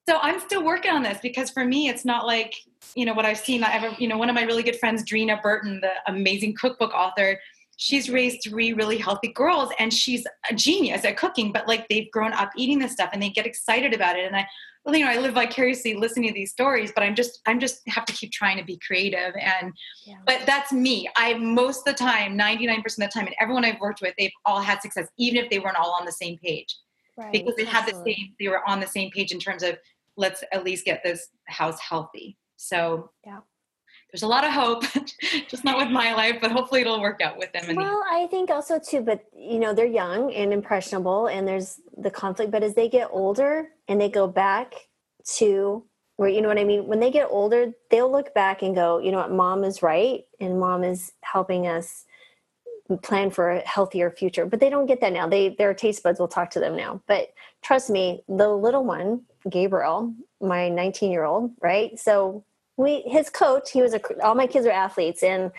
[0.10, 2.56] so I'm still working on this because for me, it's not like,
[2.95, 3.63] you know, what I've seen.
[3.63, 6.91] I ever, you know, one of my really good friends, Dreena Burton, the amazing cookbook
[6.95, 7.39] author,
[7.78, 12.10] she's raised three really healthy girls and she's a genius at cooking, but like they've
[12.10, 14.26] grown up eating this stuff and they get excited about it.
[14.26, 14.48] And I,
[14.84, 17.88] well, you know, I live vicariously listening to these stories, but I'm just, I'm just
[17.88, 19.36] have to keep trying to be creative.
[19.39, 19.72] And,
[20.08, 20.15] yeah.
[20.26, 21.08] but that's me.
[21.17, 24.32] I, most of the time, 99% of the time, and everyone I've worked with, they've
[24.43, 26.76] all had success, even if they weren't all on the same page.
[27.15, 27.32] Right.
[27.34, 29.78] Because they had the same, they were on the same page in terms of
[30.19, 32.38] let's at least get this house healthy.
[32.58, 33.39] So yeah.
[34.12, 34.86] There's a lot of hope,
[35.47, 37.75] just not with my life, but hopefully it'll work out with them.
[37.75, 41.79] Well, the- I think also too, but you know, they're young and impressionable and there's
[41.95, 44.73] the conflict, but as they get older and they go back
[45.38, 45.84] to
[46.15, 46.88] where, you know what I mean?
[46.88, 50.23] When they get older, they'll look back and go, you know what, mom is right
[50.39, 52.05] and mom is helping us
[52.97, 55.28] plan for a healthier future but they don't get that now.
[55.28, 57.02] They their taste buds will talk to them now.
[57.08, 61.97] But trust me the little one gabriel my 19 year old right?
[61.99, 62.43] So
[62.78, 65.52] we his coach he was a all my kids are athletes and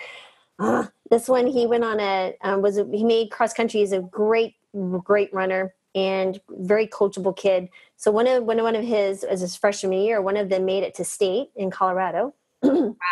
[0.59, 3.93] uh, this one he went on a um, was a, he made cross country he's
[3.93, 4.57] a great
[5.05, 7.69] great runner and very coachable kid.
[7.97, 10.65] So one of one of, one of his as his freshman year one of them
[10.65, 12.35] made it to state in colorado.
[12.63, 12.95] Wow.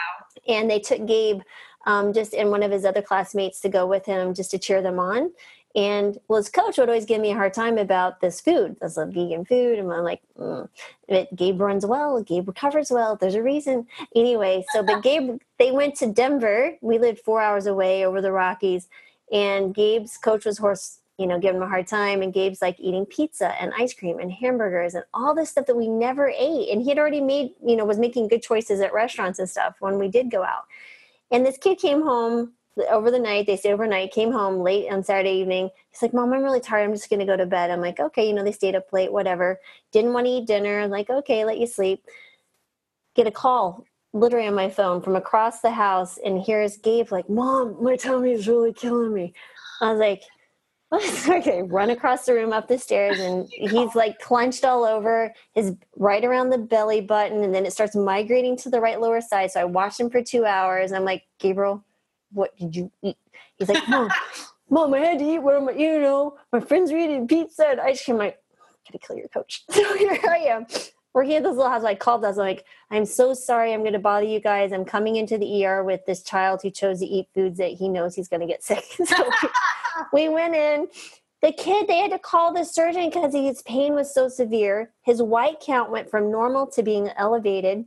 [0.46, 1.42] And they took gabe
[1.86, 4.82] um, just and one of his other classmates to go with him just to cheer
[4.82, 5.32] them on.
[5.74, 8.76] And well, his coach would always give me a hard time about this food.
[8.80, 10.68] This like vegan food, and I'm like, mm.
[11.08, 12.22] it, Gabe runs well.
[12.22, 13.16] Gabe recovers well.
[13.16, 13.86] There's a reason.
[14.16, 16.76] Anyway, so but Gabe, they went to Denver.
[16.80, 18.88] We lived four hours away over the Rockies,
[19.30, 22.22] and Gabe's coach was horse you know, giving him a hard time.
[22.22, 25.76] And Gabe's like eating pizza and ice cream and hamburgers and all this stuff that
[25.76, 26.70] we never ate.
[26.70, 29.74] And he had already made, you know, was making good choices at restaurants and stuff
[29.80, 30.64] when we did go out.
[31.30, 32.54] And this kid came home
[32.90, 33.46] over the night.
[33.46, 35.70] They stayed overnight, came home late on Saturday evening.
[35.90, 36.84] He's like, Mom, I'm really tired.
[36.84, 37.70] I'm just going to go to bed.
[37.70, 39.58] I'm like, okay, you know, they stayed up late, whatever.
[39.92, 40.80] Didn't want to eat dinner.
[40.80, 42.04] I'm like, okay, let you sleep.
[43.14, 46.18] Get a call literally on my phone from across the house.
[46.24, 49.34] And here's Gabe like, Mom, my tummy is really killing me.
[49.80, 50.22] I was like,
[51.28, 55.74] okay, run across the room up the stairs, and he's like clenched all over, his
[55.96, 59.50] right around the belly button, and then it starts migrating to the right lower side.
[59.50, 60.92] So I watched him for two hours.
[60.92, 61.84] I'm like, Gabriel,
[62.32, 63.18] what did you eat?
[63.56, 64.08] He's like, Mom,
[64.70, 67.66] Mom, I had to eat what am I, you know, my friends were eating pizza
[67.66, 68.16] and ice cream.
[68.16, 68.38] I'm like,
[68.86, 69.64] gotta kill your coach.
[69.70, 70.66] So here I am.
[71.14, 72.36] Working at this little house, I called us.
[72.36, 73.72] I'm like, I'm so sorry.
[73.72, 74.72] I'm going to bother you guys.
[74.72, 77.88] I'm coming into the ER with this child who chose to eat foods that he
[77.88, 78.84] knows he's going to get sick.
[79.04, 79.30] so
[80.12, 80.88] we went in.
[81.40, 84.92] The kid, they had to call the surgeon because his pain was so severe.
[85.02, 87.84] His white count went from normal to being elevated.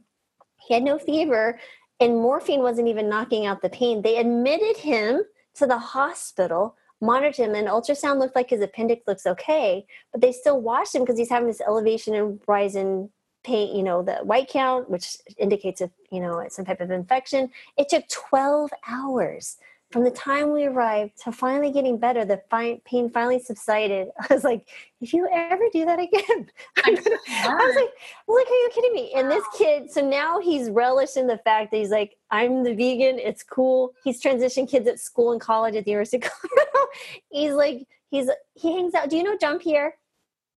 [0.57, 1.59] He had no fever
[2.01, 4.01] and morphine wasn't even knocking out the pain.
[4.01, 5.21] They admitted him
[5.53, 10.31] to the hospital, monitored him, and ultrasound looked like his appendix looks okay, but they
[10.31, 13.09] still watched him because he's having this elevation and rise in
[13.43, 17.51] pain, you know, the white count, which indicates a, you know, some type of infection.
[17.77, 19.57] It took 12 hours
[19.91, 24.07] from the time we arrived to finally getting better, the fi- pain finally subsided.
[24.29, 24.67] I was like,
[25.01, 26.49] if you ever do that again,
[26.85, 27.89] I was like,
[28.27, 29.11] like, are you kidding me?
[29.15, 33.19] And this kid, so now he's relishing the fact that he's like, I'm the vegan.
[33.19, 33.91] It's cool.
[34.03, 36.91] He's transitioned kids at school and college at the University of Colorado.
[37.29, 39.09] he's like, he's he hangs out.
[39.09, 39.95] Do you know John Pierre?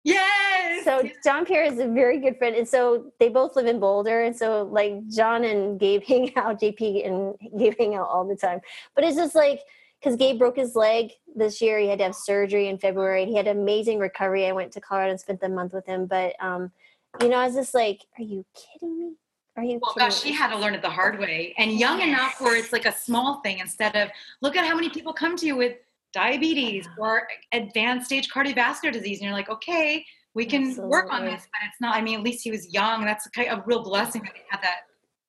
[0.04, 0.84] Yes.
[0.84, 4.24] So John Pierre is a very good friend, and so they both live in Boulder,
[4.24, 8.36] and so like John and Gabe hang out, JP and Gabe hang out all the
[8.36, 8.60] time.
[8.96, 9.62] But it's just like
[10.00, 13.24] because Gabe broke his leg this year, he had to have surgery in February.
[13.24, 14.46] and He had amazing recovery.
[14.46, 16.72] I went to Colorado and spent the month with him, but um,
[17.22, 19.14] you know, I was just like, "Are you kidding me?"
[19.56, 22.08] Are you well, gosh, she had to learn it the hard way and young yes.
[22.08, 24.10] enough where it's like a small thing instead of
[24.42, 25.78] look at how many people come to you with
[26.14, 30.90] diabetes or advanced stage cardiovascular disease and you're like okay we can Absolutely.
[30.90, 33.06] work on this but it's not i mean at least he was young.
[33.06, 34.82] That's a, a real blessing that he had that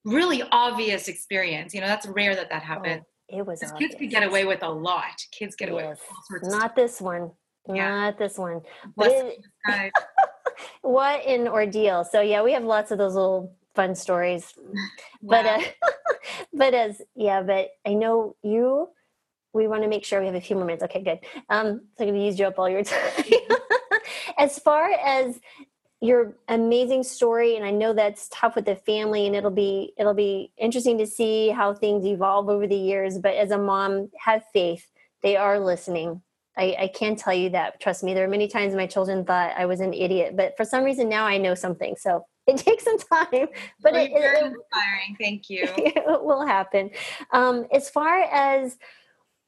[0.05, 3.95] really obvious experience you know that's rare that that oh, happens oh, it was kids
[3.99, 5.17] could get away with a lot.
[5.33, 7.31] Kids get away with all sorts not this one.
[7.67, 7.89] Yeah.
[7.89, 8.61] not this one.
[8.97, 9.43] But it,
[10.83, 12.05] what an ordeal.
[12.05, 14.53] So yeah we have lots of those little fun stories.
[15.23, 15.61] But uh,
[16.53, 18.89] but as yeah but i know you
[19.55, 20.83] we want to make sure we have a few more minutes.
[20.85, 21.21] Okay, good.
[21.49, 23.13] Um, so I'm going to use you up all your time.
[24.39, 25.41] as far as
[26.01, 30.15] your amazing story, and I know that's tough with the family, and it'll be it'll
[30.15, 33.19] be interesting to see how things evolve over the years.
[33.19, 34.87] But as a mom, have faith;
[35.23, 36.21] they are listening.
[36.57, 37.81] I, I can tell you that.
[37.81, 38.15] Trust me.
[38.15, 41.09] There are many times my children thought I was an idiot, but for some reason
[41.09, 41.97] now I know something.
[41.97, 43.49] So it takes some time,
[43.81, 45.17] but well, it, it, inspiring.
[45.19, 45.65] Thank you.
[45.79, 46.91] It will happen.
[47.33, 48.77] Um, as far as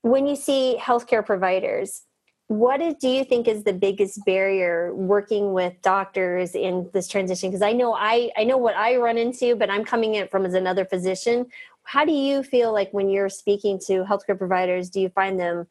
[0.06, 2.02] when you see healthcare providers,
[2.46, 7.50] what is, do you think is the biggest barrier working with doctors in this transition?
[7.50, 10.46] Because I know I I know what I run into, but I'm coming in from
[10.46, 11.46] as another physician.
[11.82, 14.90] How do you feel like when you're speaking to healthcare providers?
[14.90, 15.66] Do you find them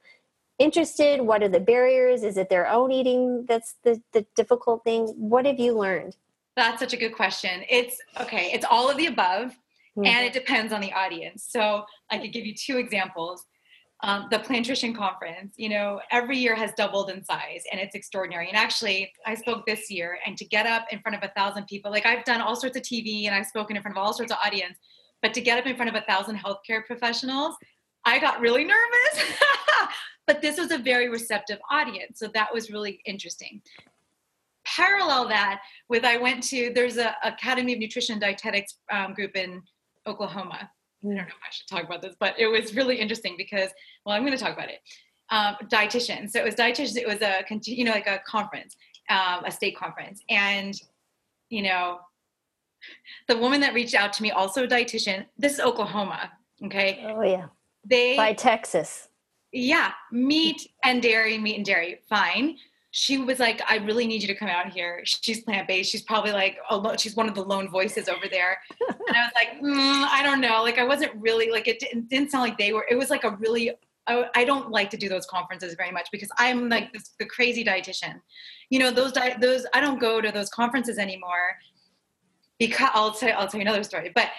[0.59, 1.21] interested?
[1.21, 2.23] What are the barriers?
[2.23, 5.07] Is it their own eating that's the, the difficult thing?
[5.15, 6.17] What have you learned?
[6.57, 7.63] That's such a good question.
[7.69, 10.05] It's okay, it's all of the above, mm-hmm.
[10.05, 11.47] and it depends on the audience.
[11.49, 13.45] So I could give you two examples
[14.03, 18.49] um, the Plantrition Conference, you know, every year has doubled in size and it's extraordinary.
[18.49, 21.65] And actually, I spoke this year, and to get up in front of a thousand
[21.67, 24.13] people, like I've done all sorts of TV and I've spoken in front of all
[24.13, 24.77] sorts of audience,
[25.21, 27.55] but to get up in front of a thousand healthcare professionals,
[28.03, 29.34] I got really nervous.
[30.27, 33.62] but this was a very receptive audience, so that was really interesting.
[34.65, 39.62] Parallel that with I went to there's a Academy of Nutrition Dietetics um, group in
[40.05, 40.69] Oklahoma
[41.05, 43.69] I don't know if I should talk about this, but it was really interesting because,
[44.05, 44.79] well, I'm going to talk about it.
[45.29, 46.29] Um, dietitian.
[46.29, 46.97] So it was dietitian.
[46.97, 48.75] It was a, you know, like a conference,
[49.09, 50.21] um, a state conference.
[50.29, 50.73] And,
[51.49, 51.99] you know,
[53.27, 56.31] the woman that reached out to me, also a dietitian, this is Oklahoma.
[56.63, 57.03] Okay.
[57.07, 57.47] Oh yeah.
[57.83, 59.09] They by Texas.
[59.51, 59.91] Yeah.
[60.11, 61.99] Meat and dairy, meat and dairy.
[62.09, 62.57] Fine
[62.97, 65.01] she was like, I really need you to come out here.
[65.03, 65.91] She's plant based.
[65.91, 68.57] She's probably like, oh, she's one of the lone voices over there.
[68.88, 70.63] and I was like, mm, I don't know.
[70.63, 73.26] Like, I wasn't really like, it didn't, didn't sound like they were, it was like
[73.26, 73.72] a really,
[74.07, 77.26] I, I don't like to do those conferences very much because I'm like this, the
[77.26, 78.22] crazy dietitian.
[78.69, 81.57] You know, those, di- those, I don't go to those conferences anymore
[82.59, 84.13] because I'll say, I'll tell you another story.
[84.15, 84.30] But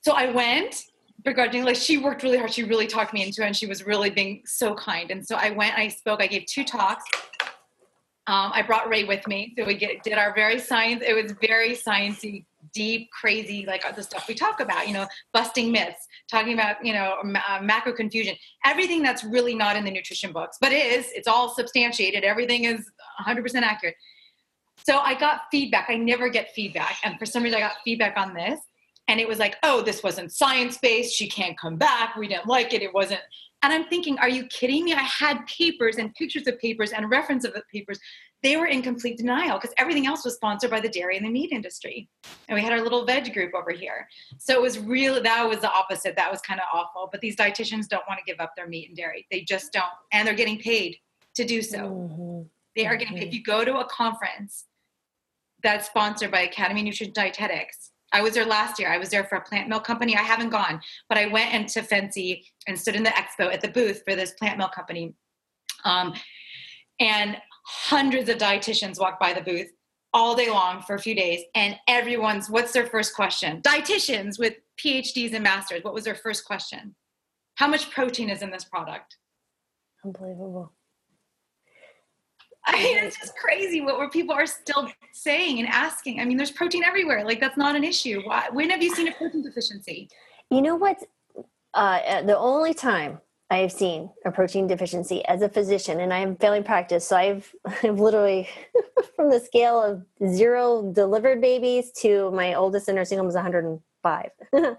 [0.00, 0.82] so I went
[1.24, 3.84] begrudging like she worked really hard she really talked me into it and she was
[3.84, 7.04] really being so kind and so i went i spoke i gave two talks
[8.26, 11.32] um, i brought ray with me so we get, did our very science it was
[11.40, 16.52] very sciencey deep crazy like the stuff we talk about you know busting myths talking
[16.52, 20.72] about you know uh, macro confusion everything that's really not in the nutrition books but
[20.72, 22.90] is it's all substantiated everything is
[23.26, 23.94] 100% accurate.
[24.84, 28.16] So i got feedback i never get feedback and for some reason i got feedback
[28.16, 28.60] on this
[29.10, 32.16] and it was like oh this wasn't science based she can't come back.
[32.16, 32.80] We didn't like it.
[32.80, 33.20] It wasn't
[33.62, 34.94] and i'm thinking are you kidding me?
[34.94, 37.98] I had papers and pictures of papers and reference of the papers.
[38.42, 41.30] They were in complete denial because everything else was sponsored by the dairy and the
[41.30, 42.08] meat industry.
[42.48, 44.08] And we had our little veg group over here.
[44.38, 46.16] So it was really that was the opposite.
[46.16, 47.10] That was kind of awful.
[47.12, 49.26] But these dietitians don't want to give up their meat and dairy.
[49.30, 49.92] They just don't.
[50.12, 50.96] And they're getting paid
[51.34, 51.78] to do so.
[51.78, 52.42] Mm-hmm.
[52.76, 53.36] they are getting paid if mm-hmm.
[53.36, 54.66] you go to a conference
[55.62, 58.92] that's sponsored by academy nutrition dietetics I was there last year.
[58.92, 60.16] I was there for a plant milk company.
[60.16, 63.68] I haven't gone, but I went into FNCE and stood in the expo at the
[63.68, 65.14] booth for this plant milk company.
[65.84, 66.14] Um,
[66.98, 69.70] and hundreds of dietitians walked by the booth
[70.12, 71.42] all day long for a few days.
[71.54, 73.62] And everyone's, what's their first question?
[73.62, 76.94] Dietitians with PhDs and masters, what was their first question?
[77.54, 79.16] How much protein is in this product?
[80.04, 80.72] Unbelievable.
[82.66, 86.20] I mean, it's just crazy what where people are still saying and asking.
[86.20, 87.24] I mean, there's protein everywhere.
[87.24, 88.22] Like that's not an issue.
[88.24, 88.48] Why?
[88.52, 90.08] When have you seen a protein deficiency?
[90.50, 90.98] You know what?
[91.74, 96.18] Uh, the only time I have seen a protein deficiency as a physician, and I
[96.18, 97.52] am family practice, so I've
[97.82, 98.48] I've literally
[99.16, 104.30] from the scale of zero delivered babies to my oldest in nursing home was 105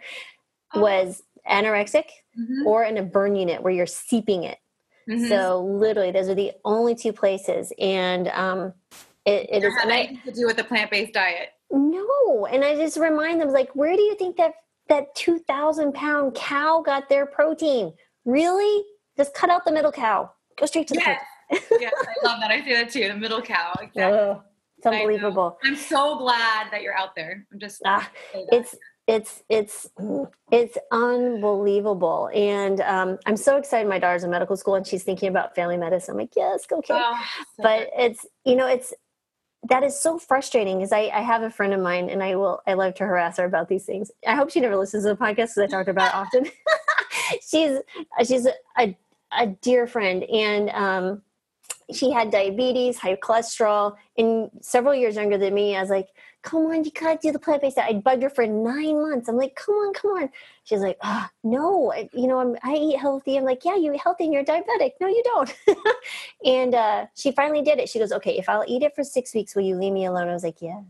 [0.75, 2.05] was anorexic
[2.39, 2.67] mm-hmm.
[2.67, 4.59] or in a burn unit where you're seeping it
[5.09, 5.27] Mm-hmm.
[5.27, 8.73] So literally, those are the only two places, and um,
[9.25, 11.49] it, it is nothing to do with the plant based diet.
[11.71, 14.53] No, and I just remind them like, where do you think that
[14.89, 17.93] that two thousand pound cow got their protein?
[18.25, 18.83] Really?
[19.17, 20.31] Just cut out the middle cow.
[20.57, 21.21] Go straight to the yes.
[21.79, 22.51] yes, I love that.
[22.51, 23.07] I say that too.
[23.07, 23.73] The middle cow.
[23.81, 24.03] Exactly.
[24.03, 24.43] Oh,
[24.77, 25.57] it's unbelievable.
[25.63, 27.45] I'm so glad that you're out there.
[27.51, 27.81] I'm just.
[27.85, 28.75] Ah, it's
[29.07, 29.89] it's it's
[30.51, 32.29] it's unbelievable.
[32.33, 33.89] And um, i'm so excited.
[33.89, 36.13] My daughter's in medical school and she's thinking about family medicine.
[36.13, 37.23] I'm like yes go kid oh,
[37.57, 38.93] so but it's you know it's
[39.69, 42.61] that is so frustrating because I, I have a friend of mine and i will
[42.65, 44.11] i love to harass her about these things.
[44.27, 46.51] I hope she never listens to the podcast because i talk about it often.
[47.47, 47.79] She's
[48.25, 48.47] she's
[48.77, 48.95] a,
[49.31, 51.21] a dear friend and um,
[51.93, 55.75] she had diabetes high cholesterol and several years younger than me.
[55.75, 56.09] I was like
[56.41, 57.95] come on, you gotta do the plant based diet.
[57.95, 59.29] I bugged her for nine months.
[59.29, 60.29] I'm like, come on, come on.
[60.63, 63.37] She's like, oh, no, I, you know, I'm, I eat healthy.
[63.37, 64.93] I'm like, yeah, you eat healthy and you're diabetic.
[64.99, 65.55] No, you don't.
[66.45, 67.89] and uh, she finally did it.
[67.89, 70.27] She goes, okay, if I'll eat it for six weeks, will you leave me alone?
[70.27, 70.81] I was like, yeah,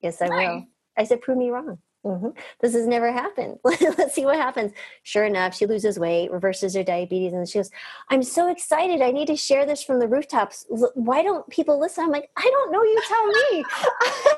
[0.00, 0.66] yes, I will.
[0.96, 1.78] I said, prove me wrong.
[2.04, 2.28] Mm-hmm.
[2.60, 3.58] This has never happened.
[3.64, 4.72] Let's see what happens.
[5.02, 7.70] Sure enough, she loses weight, reverses her diabetes, and she goes,
[8.08, 9.02] I'm so excited.
[9.02, 10.64] I need to share this from the rooftops.
[10.68, 12.04] Why don't people listen?
[12.04, 12.82] I'm like, I don't know.
[12.82, 13.64] You tell me.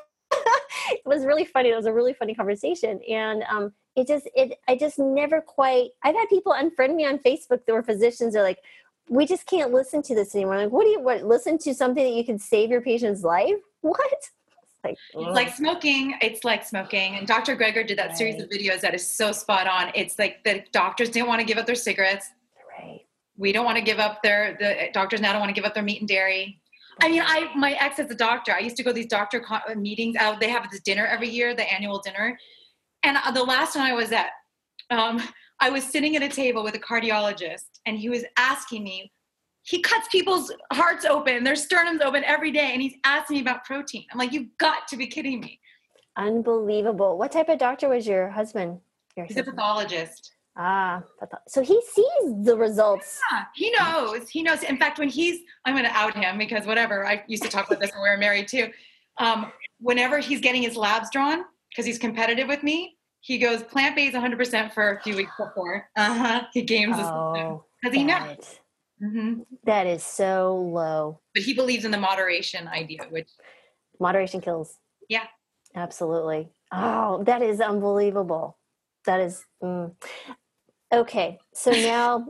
[0.91, 1.71] it was really funny.
[1.71, 3.01] It was a really funny conversation.
[3.09, 7.19] And um, it just, it, I just never quite, I've had people unfriend me on
[7.19, 8.35] Facebook that were physicians.
[8.35, 8.61] They're like,
[9.09, 10.55] we just can't listen to this anymore.
[10.55, 13.23] I'm like, what do you, what, listen to something that you can save your patient's
[13.23, 13.57] life?
[13.83, 14.13] What?
[14.85, 16.15] like, it's like smoking.
[16.21, 17.17] It's like smoking.
[17.17, 17.57] And Dr.
[17.57, 18.17] Greger did that right.
[18.17, 19.91] series of videos that is so spot on.
[19.95, 22.29] It's like the doctors didn't want to give up their cigarettes.
[22.79, 23.01] Right.
[23.39, 25.73] We don't want to give up their, the doctors now don't want to give up
[25.73, 26.60] their meat and dairy.
[27.03, 28.53] I mean, I my ex is a doctor.
[28.53, 30.17] I used to go to these doctor co- meetings.
[30.19, 32.39] Uh, they have this dinner every year, the annual dinner.
[33.03, 34.31] And uh, the last one I was at,
[34.91, 35.23] um,
[35.61, 39.13] I was sitting at a table with a cardiologist, and he was asking me.
[39.63, 43.65] He cuts people's hearts open, their sternums open every day, and he's asking me about
[43.65, 44.07] protein.
[44.11, 45.61] I'm like, you've got to be kidding me.
[46.17, 47.19] Unbelievable.
[47.19, 48.81] What type of doctor was your husband?
[49.17, 49.59] Your He's husband?
[49.59, 50.33] a pathologist.
[50.57, 51.03] Ah,
[51.49, 53.19] so he sees the results.
[53.31, 54.29] Yeah, he knows.
[54.29, 54.63] He knows.
[54.63, 57.07] In fact, when he's, I'm going to out him because whatever.
[57.07, 58.69] I used to talk about this when we were married too.
[59.19, 63.97] Um, whenever he's getting his labs drawn, because he's competitive with me, he goes plant
[63.97, 65.89] based 100% for a few weeks before.
[65.97, 66.43] Uh huh.
[66.53, 68.59] He games oh, because he knows.
[69.03, 69.43] Mm-hmm.
[69.65, 71.21] That is so low.
[71.35, 73.31] But he believes in the moderation idea, which
[73.99, 74.77] moderation kills.
[75.09, 75.25] Yeah,
[75.75, 76.51] absolutely.
[76.73, 78.59] Oh, that is unbelievable.
[79.07, 79.45] That is.
[79.63, 79.95] Mm.
[80.93, 82.27] Okay, so now,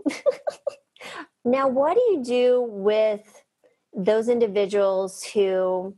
[1.44, 3.42] now what do you do with
[3.96, 5.96] those individuals who,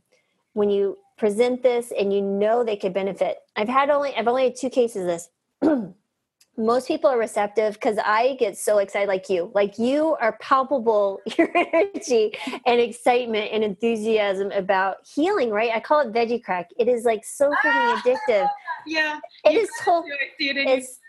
[0.53, 3.37] when you present this and you know they could benefit?
[3.57, 5.29] I've had only I've only had two cases of this.
[6.55, 9.51] Most people are receptive because I get so excited, like you.
[9.55, 12.31] Like you are palpable, your energy
[12.65, 15.49] and excitement and enthusiasm about healing.
[15.49, 15.71] Right?
[15.73, 16.69] I call it veggie crack.
[16.79, 18.47] It is like so freaking addictive.
[18.85, 19.69] Yeah, it is.
[19.85, 20.03] To-
[20.39, 20.99] it it's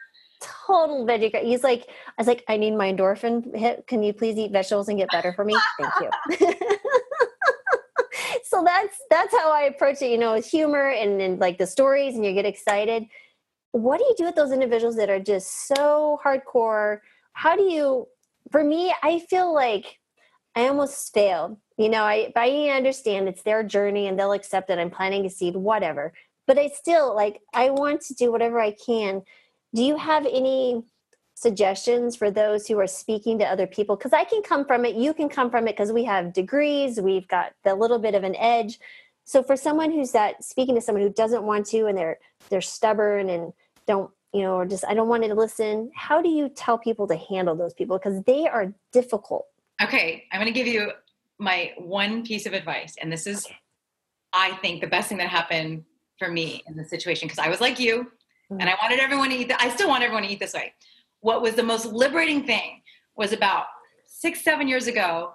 [0.66, 1.32] total veggie.
[1.32, 1.42] guy.
[1.42, 3.86] He's like, I was like, I need my endorphin hit.
[3.86, 5.56] Can you please eat vegetables and get better for me?
[5.78, 6.54] Thank you.
[8.44, 10.10] so that's that's how I approach it.
[10.10, 13.06] You know, with humor and, and like the stories, and you get excited.
[13.72, 17.00] What do you do with those individuals that are just so hardcore?
[17.32, 18.06] How do you?
[18.52, 19.98] For me, I feel like
[20.54, 21.56] I almost failed.
[21.76, 25.30] You know, I I understand it's their journey and they'll accept that I'm planting a
[25.30, 26.12] seed, whatever.
[26.46, 29.22] But I still like I want to do whatever I can.
[29.74, 30.84] Do you have any
[31.34, 33.96] suggestions for those who are speaking to other people?
[33.96, 37.00] Because I can come from it, you can come from it because we have degrees,
[37.00, 38.78] we've got the little bit of an edge.
[39.24, 42.18] So for someone who's that speaking to someone who doesn't want to and they're
[42.50, 43.52] they're stubborn and
[43.86, 47.08] don't you know or just I don't want to listen, how do you tell people
[47.08, 49.46] to handle those people because they are difficult?
[49.82, 50.92] Okay, I'm going to give you
[51.38, 53.48] my one piece of advice, and this is,
[54.32, 55.84] I think, the best thing that happened
[56.18, 58.12] for me in this situation because I was like you,
[58.60, 59.48] and I wanted everyone to eat.
[59.48, 60.72] The, I still want everyone to eat this way.
[61.20, 62.82] What was the most liberating thing
[63.16, 63.66] was about
[64.04, 65.34] six, seven years ago,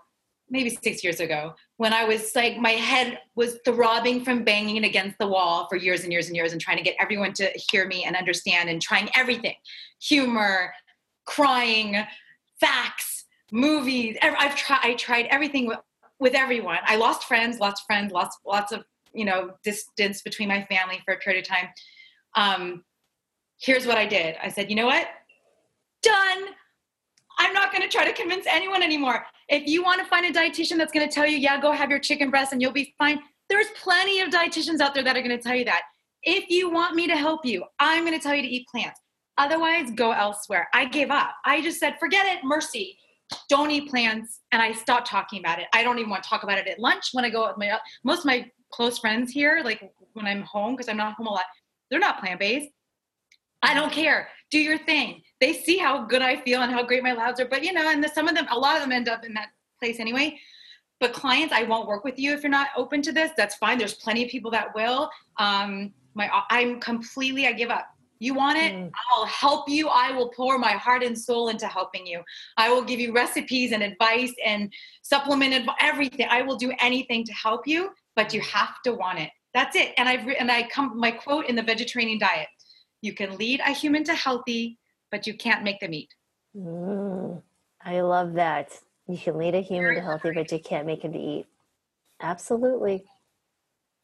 [0.50, 4.84] maybe six years ago, when I was like, my head was throbbing from banging it
[4.84, 7.52] against the wall for years and years and years and trying to get everyone to
[7.72, 9.56] hear me and understand and trying everything
[10.02, 10.74] humor,
[11.26, 12.04] crying,
[12.60, 14.18] facts, movies.
[14.22, 15.80] I've tried, I tried everything with,
[16.20, 16.80] with everyone.
[16.84, 21.16] I lost friends, lost friends, lost lots of you know distance between my family for
[21.16, 21.70] a period of time
[22.36, 22.84] um,
[23.60, 24.36] here's what i did.
[24.42, 25.08] I said you know what?
[26.02, 26.46] Done.
[27.38, 29.26] I'm not going to try to convince anyone anymore.
[29.48, 31.90] If you want to find a dietitian that's going to tell you yeah go have
[31.90, 35.24] your chicken breast and you'll be fine there's plenty of dietitians out there that are
[35.24, 35.82] going to tell you that.
[36.22, 39.00] If you want me to help you i'm going to tell you to eat plants.
[39.38, 40.68] Otherwise go elsewhere.
[40.74, 41.32] I gave up.
[41.46, 42.44] I just said forget it.
[42.44, 42.98] Mercy.
[43.48, 44.40] Don't eat plants.
[44.52, 45.68] And i stopped talking about it.
[45.74, 47.80] I don't even want to talk about it at lunch when i go with my
[48.04, 51.32] most of my close friends here, like when I'm home, because I'm not home a
[51.32, 51.46] lot,
[51.90, 52.70] they're not plant based.
[53.62, 54.30] I don't care.
[54.52, 55.22] Do your thing.
[55.40, 57.46] They see how good I feel and how great my labs are.
[57.46, 59.34] But you know, and the, some of them, a lot of them end up in
[59.36, 59.50] that
[59.80, 60.40] place anyway.
[61.00, 63.32] But clients, I won't work with you if you're not open to this.
[63.38, 63.78] That's fine.
[63.78, 65.10] There's plenty of people that will.
[65.38, 67.48] Um, my, I'm completely.
[67.48, 67.88] I give up.
[68.22, 68.74] You want it?
[68.74, 68.92] Mm.
[69.14, 69.88] I'll help you.
[69.88, 72.22] I will pour my heart and soul into helping you.
[72.58, 76.28] I will give you recipes and advice and supplement adv- everything.
[76.30, 79.30] I will do anything to help you but you have to want it.
[79.54, 79.94] That's it.
[79.98, 82.50] And I've and I come my quote in the Vegiterranean diet:
[83.02, 84.80] "You can lead a human to healthy,
[85.12, 86.14] but you can't make them eat."
[86.56, 87.42] Mm,
[87.84, 88.72] I love that.
[89.08, 91.46] You can lead a human to healthy, but you can't make him to eat.
[92.22, 93.06] Absolutely.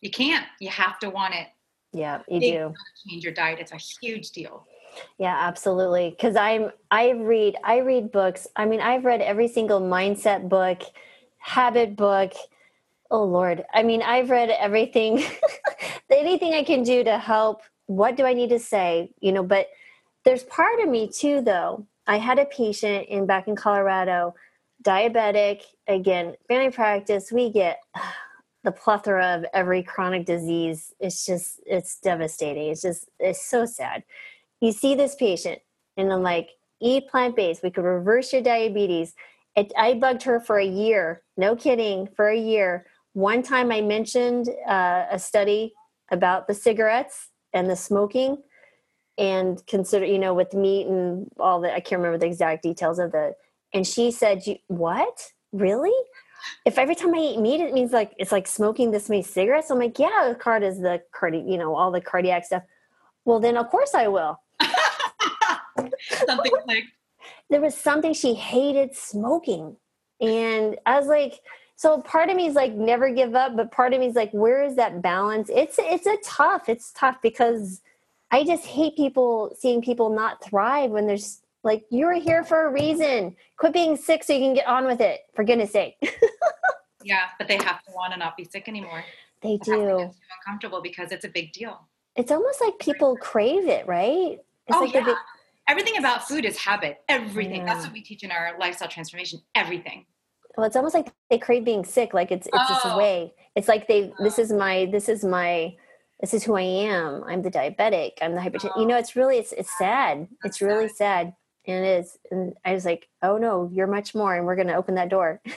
[0.01, 0.45] You can't.
[0.59, 1.47] You have to want it.
[1.93, 2.73] Yeah, you do.
[3.07, 3.59] Change your diet.
[3.59, 4.65] It's a huge deal.
[5.17, 6.09] Yeah, absolutely.
[6.11, 8.47] Because I'm I read I read books.
[8.55, 10.81] I mean, I've read every single mindset book,
[11.39, 12.33] habit book
[13.11, 13.63] Oh Lord.
[13.73, 15.23] I mean, I've read everything,
[16.11, 17.61] anything I can do to help.
[17.87, 19.11] What do I need to say?
[19.19, 19.67] You know, but
[20.23, 21.85] there's part of me too, though.
[22.07, 24.35] I had a patient in back in Colorado,
[24.83, 25.61] diabetic.
[25.87, 27.79] Again, family practice, we get
[28.63, 30.93] the plethora of every chronic disease.
[30.99, 32.71] It's just, it's devastating.
[32.71, 34.03] It's just, it's so sad.
[34.61, 35.59] You see this patient,
[35.97, 36.49] and I'm like,
[36.81, 37.61] eat plant based.
[37.61, 39.13] We could reverse your diabetes.
[39.55, 43.79] It, I bugged her for a year, no kidding, for a year one time I
[43.79, 45.73] mentioned uh, a study
[46.11, 48.37] about the cigarettes and the smoking
[49.17, 51.73] and consider, you know, with meat and all that.
[51.73, 53.33] I can't remember the exact details of the,
[53.73, 55.31] and she said, what?
[55.51, 55.93] Really?
[56.65, 59.71] If every time I eat meat, it means like, it's like smoking this many cigarettes.
[59.71, 62.63] I'm like, yeah, the card is the cardi, you know, all the cardiac stuff.
[63.23, 64.39] Well, then of course I will.
[66.27, 66.83] something like
[67.49, 69.77] there was something she hated smoking.
[70.21, 71.39] And I was like,
[71.75, 74.31] so part of me is like never give up but part of me is like
[74.31, 75.49] where is that balance?
[75.53, 77.81] It's it's a tough it's tough because
[78.31, 82.71] i just hate people seeing people not thrive when there's like you're here for a
[82.71, 83.35] reason.
[83.57, 85.95] Quit being sick so you can get on with it for goodness sake.
[87.03, 89.05] Yeah but they have to want to not be sick anymore.
[89.43, 90.11] They do.
[90.43, 91.81] uncomfortable because it's a big deal.
[92.15, 94.39] It's almost like people crave it right?
[94.65, 95.13] It's oh, like yeah.
[95.67, 97.03] everything about food is habit.
[97.07, 97.63] Everything.
[97.63, 100.07] That's what we teach in our lifestyle transformation everything
[100.57, 102.81] well it's almost like they crave being sick like it's it's oh.
[102.83, 103.33] this way.
[103.55, 105.75] It's like they this is my this is my
[106.21, 107.23] this is who i am.
[107.25, 108.13] I'm the diabetic.
[108.21, 108.81] I'm the hypertension oh.
[108.81, 110.27] you know it's really it's it's sad.
[110.43, 111.33] It's really sad.
[111.67, 112.17] and it is.
[112.31, 115.09] And i was like oh no you're much more and we're going to open that
[115.09, 115.41] door.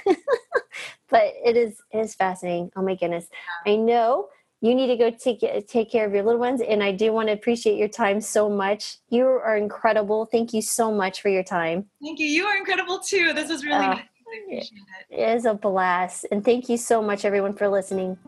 [1.09, 2.71] But it is it is fascinating.
[2.77, 3.27] Oh my goodness.
[3.67, 4.29] I know
[4.61, 7.29] you need to go take take care of your little ones and i do want
[7.29, 8.99] to appreciate your time so much.
[9.09, 10.27] You are incredible.
[10.27, 11.87] Thank you so much for your time.
[12.03, 12.27] Thank you.
[12.27, 13.33] You are incredible too.
[13.33, 15.19] This was really uh, nice Appreciate it.
[15.19, 16.27] It is a blast.
[16.31, 18.19] And thank you so much, everyone, for listening.